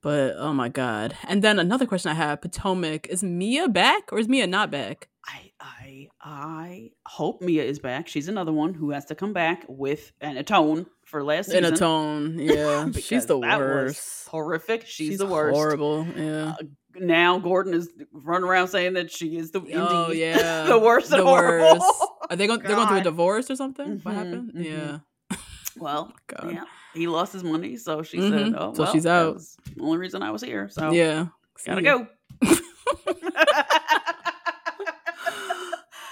But 0.00 0.34
oh 0.36 0.52
my 0.52 0.68
god! 0.68 1.16
And 1.26 1.42
then 1.42 1.58
another 1.58 1.84
question 1.84 2.10
I 2.10 2.14
have: 2.14 2.40
Potomac 2.40 3.08
is 3.08 3.22
Mia 3.24 3.68
back 3.68 4.12
or 4.12 4.18
is 4.20 4.28
Mia 4.28 4.46
not 4.46 4.70
back? 4.70 5.08
I 5.26 5.50
I 5.60 6.08
I 6.22 6.90
hope 7.04 7.42
Mia 7.42 7.64
is 7.64 7.80
back. 7.80 8.06
She's 8.06 8.28
another 8.28 8.52
one 8.52 8.74
who 8.74 8.90
has 8.90 9.04
to 9.06 9.16
come 9.16 9.32
back 9.32 9.64
with 9.68 10.12
an 10.20 10.36
atone 10.36 10.86
for 11.04 11.24
last 11.24 11.46
season. 11.46 11.64
In 11.64 11.72
a 11.74 11.76
tone, 11.76 12.38
yeah. 12.38 12.88
She's 13.00 13.26
the 13.26 13.38
worst. 13.38 14.28
horrific. 14.28 14.86
She's, 14.86 15.18
the 15.18 15.26
worst. 15.26 15.56
Horrible. 15.56 16.06
Yeah. 16.16 16.50
Uh, 16.60 16.62
now 17.00 17.38
Gordon 17.38 17.74
is 17.74 17.90
running 18.12 18.48
around 18.48 18.68
saying 18.68 18.94
that 18.94 19.10
she 19.10 19.36
is 19.36 19.50
the 19.50 19.60
oh 19.74 20.10
yeah. 20.12 20.64
the 20.64 20.78
worst 20.78 21.10
the 21.10 21.24
worst. 21.24 21.84
Are 22.30 22.36
they 22.36 22.46
going? 22.46 22.60
They're 22.60 22.76
going 22.76 22.88
through 22.88 22.98
a 22.98 23.02
divorce 23.02 23.50
or 23.50 23.56
something? 23.56 24.00
What 24.02 24.14
Mhm, 24.14 24.16
happened? 24.16 24.52
mhm. 24.54 24.64
Yeah. 24.64 24.98
Well, 25.80 26.12
God. 26.26 26.50
yeah, 26.52 26.64
he 26.92 27.06
lost 27.06 27.32
his 27.32 27.44
money, 27.44 27.76
so 27.76 28.02
she 28.02 28.18
Mhm. 28.18 28.30
said, 28.30 28.54
"Oh, 28.58 28.74
So 28.74 28.82
well, 28.82 28.92
she's 28.92 29.04
that 29.04 29.26
out. 29.26 29.34
was 29.34 29.56
the 29.76 29.82
only 29.84 29.98
reason 29.98 30.22
I 30.24 30.30
was 30.32 30.42
here, 30.42 30.68
so 30.68 30.90
yeah. 30.90 31.26
gotta 31.64 31.80
See? 31.80 31.84
go." 31.84 32.06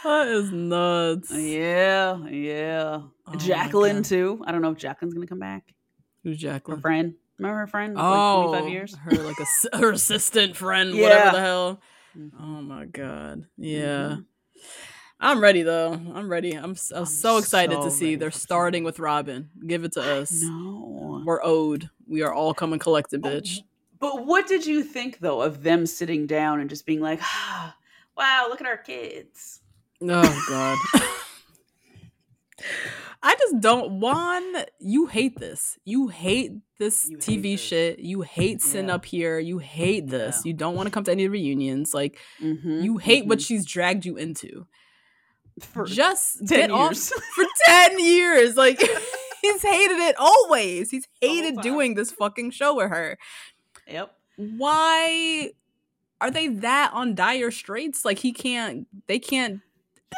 That 0.04 0.28
is 0.28 0.52
nuts. 0.52 1.32
yeah, 1.32 2.24
yeah. 2.28 3.00
Oh 3.26 3.34
Jacqueline 3.38 4.04
too. 4.04 4.40
I 4.46 4.52
don't 4.52 4.62
know 4.62 4.70
if 4.70 4.78
Jacqueline's 4.78 5.14
gonna 5.14 5.26
come 5.26 5.40
back. 5.40 5.74
Who's 6.22 6.38
Jacqueline? 6.38 6.78
Her 6.78 6.80
friend, 6.82 7.14
remember 7.38 7.58
her 7.60 7.66
friend? 7.66 7.94
Oh, 7.98 8.00
like 8.00 8.48
twenty 8.50 8.62
five 8.64 8.72
years. 8.72 8.96
her 8.96 9.10
like 9.12 9.36
a 9.72 9.76
her 9.76 9.90
assistant 9.92 10.56
friend, 10.56 10.94
Yeah. 10.94 11.02
whatever 11.02 11.36
the 11.36 11.42
hell. 11.42 11.80
Mhm. 12.16 12.30
Oh 12.40 12.62
my 12.62 12.84
god, 12.86 13.46
yeah. 13.58 14.16
Mhm. 14.18 14.24
I'm 15.18 15.40
ready 15.40 15.62
though. 15.62 15.92
I'm 16.14 16.30
ready. 16.30 16.52
I'm, 16.52 16.64
I'm 16.64 16.76
I'm 16.94 17.06
so 17.06 17.38
excited 17.38 17.76
so 17.78 17.84
to 17.84 17.90
see 17.90 18.16
they're 18.16 18.30
starting 18.30 18.84
with 18.84 18.98
Robin. 18.98 19.48
Give 19.66 19.84
it 19.84 19.92
to 19.92 20.02
us. 20.02 20.42
No. 20.42 21.22
We're 21.24 21.42
owed. 21.42 21.88
We 22.06 22.22
are 22.22 22.32
all 22.34 22.52
coming 22.54 22.78
collected, 22.78 23.22
bitch. 23.22 23.60
But 23.98 24.26
what 24.26 24.46
did 24.46 24.66
you 24.66 24.82
think 24.84 25.20
though 25.20 25.40
of 25.40 25.62
them 25.62 25.86
sitting 25.86 26.26
down 26.26 26.60
and 26.60 26.68
just 26.68 26.84
being 26.84 27.00
like, 27.00 27.18
ah, 27.22 27.74
"Wow, 28.16 28.46
look 28.50 28.60
at 28.60 28.66
our 28.66 28.76
kids." 28.76 29.60
Oh 30.02 30.44
god. 30.48 31.02
I 33.26 33.34
just 33.34 33.60
don't 33.60 34.00
Juan, 34.00 34.42
you 34.78 35.06
hate 35.06 35.38
this. 35.38 35.78
You 35.84 36.08
hate 36.08 36.52
this 36.78 37.08
You 37.08 37.16
hate 37.16 37.22
TV 37.22 37.42
this. 37.54 37.60
shit. 37.60 37.98
You 37.98 38.22
hate 38.22 38.62
sitting 38.62 38.88
Yeah. 38.88 38.94
up 38.94 39.04
here. 39.04 39.38
You 39.38 39.58
hate 39.58 40.06
this. 40.08 40.42
Yeah. 40.44 40.48
You 40.50 40.54
don't 40.54 40.76
want 40.76 40.86
to 40.86 40.90
come 40.92 41.04
to 41.04 41.10
any 41.10 41.24
of 41.24 41.32
the 41.32 41.38
reunions. 41.38 41.92
Like 41.92 42.18
Mhm, 42.40 42.82
you 42.84 42.98
hate 42.98 43.26
what 43.26 43.38
mhm. 43.40 43.46
she's 43.46 43.64
dragged 43.64 44.04
you 44.06 44.16
into. 44.16 44.66
for 45.60 45.86
Just 45.86 46.38
10 46.46 46.46
get 46.46 46.70
off 46.70 46.92
years. 46.92 47.08
for 47.34 47.44
10 47.64 47.98
years. 47.98 48.56
Like 48.56 48.78
he's 49.42 49.62
hated 49.62 49.98
it 49.98 50.14
always. 50.18 50.90
He's 50.90 51.08
hated 51.20 51.60
doing 51.62 51.94
this 51.94 52.12
fucking 52.12 52.50
show 52.52 52.76
with 52.76 52.90
her. 52.90 53.18
yep. 53.88 54.12
Why 54.36 55.50
are 56.20 56.30
they 56.30 56.48
that 56.48 56.90
on 56.92 57.14
dire 57.14 57.50
straits? 57.50 58.04
Like 58.04 58.18
he 58.18 58.32
can't 58.32 58.86
they 59.06 59.18
can't 59.18 59.60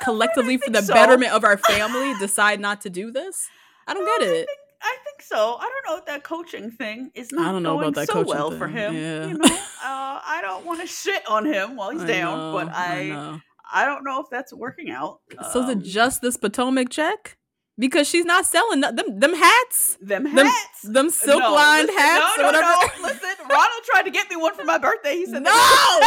collectively 0.04 0.58
for 0.58 0.70
the 0.70 0.82
so. 0.82 0.92
betterment 0.94 1.32
of 1.32 1.44
our 1.44 1.56
family 1.56 2.14
decide 2.18 2.60
not 2.60 2.80
to 2.82 2.90
do 2.90 3.10
this? 3.10 3.48
I 3.86 3.94
don't 3.94 4.04
I 4.08 4.18
get 4.18 4.28
it. 4.28 4.46
think, 4.46 4.48
I 4.82 4.96
think 5.04 5.22
so. 5.22 5.56
I 5.58 5.62
don't 5.62 5.92
know 5.92 5.98
if 5.98 6.06
that 6.06 6.22
coaching 6.24 6.70
thing 6.70 7.10
is 7.14 7.32
not 7.32 7.52
don't 7.52 7.62
know 7.62 7.76
going 7.76 7.88
about 7.88 7.94
that 7.96 8.06
so 8.08 8.12
coaching 8.14 8.28
well 8.28 8.50
for 8.50 8.68
him. 8.68 8.94
Yeah. 8.94 9.26
You 9.26 9.34
know, 9.34 9.44
uh, 9.44 9.58
I 9.82 10.40
don't 10.42 10.64
want 10.64 10.80
to 10.80 10.86
shit 10.86 11.22
on 11.28 11.44
him 11.46 11.76
while 11.76 11.90
he's 11.90 12.02
I 12.02 12.06
down, 12.06 12.52
but 12.52 12.64
know, 12.66 12.72
I. 12.74 13.40
I, 13.70 13.84
don't 13.84 14.02
know 14.02 14.20
if 14.20 14.26
that's 14.30 14.52
working 14.52 14.90
out. 14.90 15.20
So 15.52 15.62
is 15.62 15.68
it 15.68 15.72
Um, 15.78 15.82
just 15.82 16.22
this 16.22 16.36
Potomac 16.38 16.88
check? 16.88 17.36
Because 17.78 18.08
she's 18.08 18.24
not 18.24 18.44
selling 18.44 18.80
them 18.80 18.96
them 18.96 19.34
hats, 19.34 19.96
them 20.00 20.24
them 20.34 20.46
hats? 20.46 20.82
them 20.82 21.10
silk 21.10 21.38
No, 21.40 21.54
lined 21.54 21.86
listen, 21.86 22.02
hats 22.02 22.24
no, 22.38 22.48
or 22.48 22.52
no, 22.52 22.58
whatever. 22.58 22.92
No, 23.00 23.08
listen, 23.08 23.46
Ronald 23.48 23.82
tried 23.84 24.02
to 24.02 24.10
get 24.10 24.28
me 24.30 24.36
one 24.36 24.54
for 24.54 24.64
my 24.64 24.78
birthday. 24.78 25.14
He 25.16 25.26
said, 25.26 25.44
No! 25.44 25.52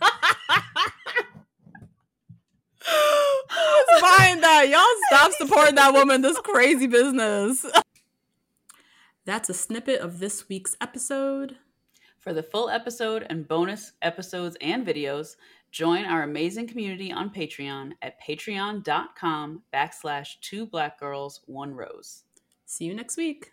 Who's 3.50 4.00
buying 4.00 4.40
that? 4.40 4.68
Y'all 4.68 4.82
stop 5.08 5.32
supporting 5.32 5.74
that 5.76 5.92
woman. 5.92 6.22
This 6.22 6.38
crazy 6.38 6.86
business. 6.86 7.66
That's 9.24 9.48
a 9.48 9.54
snippet 9.54 10.00
of 10.00 10.18
this 10.18 10.48
week's 10.48 10.76
episode. 10.80 11.56
For 12.18 12.32
the 12.32 12.42
full 12.42 12.68
episode 12.68 13.26
and 13.30 13.48
bonus 13.48 13.92
episodes 14.02 14.56
and 14.60 14.86
videos, 14.86 15.36
join 15.70 16.04
our 16.04 16.22
amazing 16.22 16.66
community 16.66 17.12
on 17.12 17.30
Patreon 17.30 17.92
at 18.02 18.20
patreon.com 18.22 19.62
backslash 19.72 20.40
two 20.40 20.66
black 20.66 20.98
girls, 20.98 21.40
one 21.46 21.74
rose. 21.74 22.24
See 22.66 22.84
you 22.84 22.94
next 22.94 23.16
week. 23.16 23.52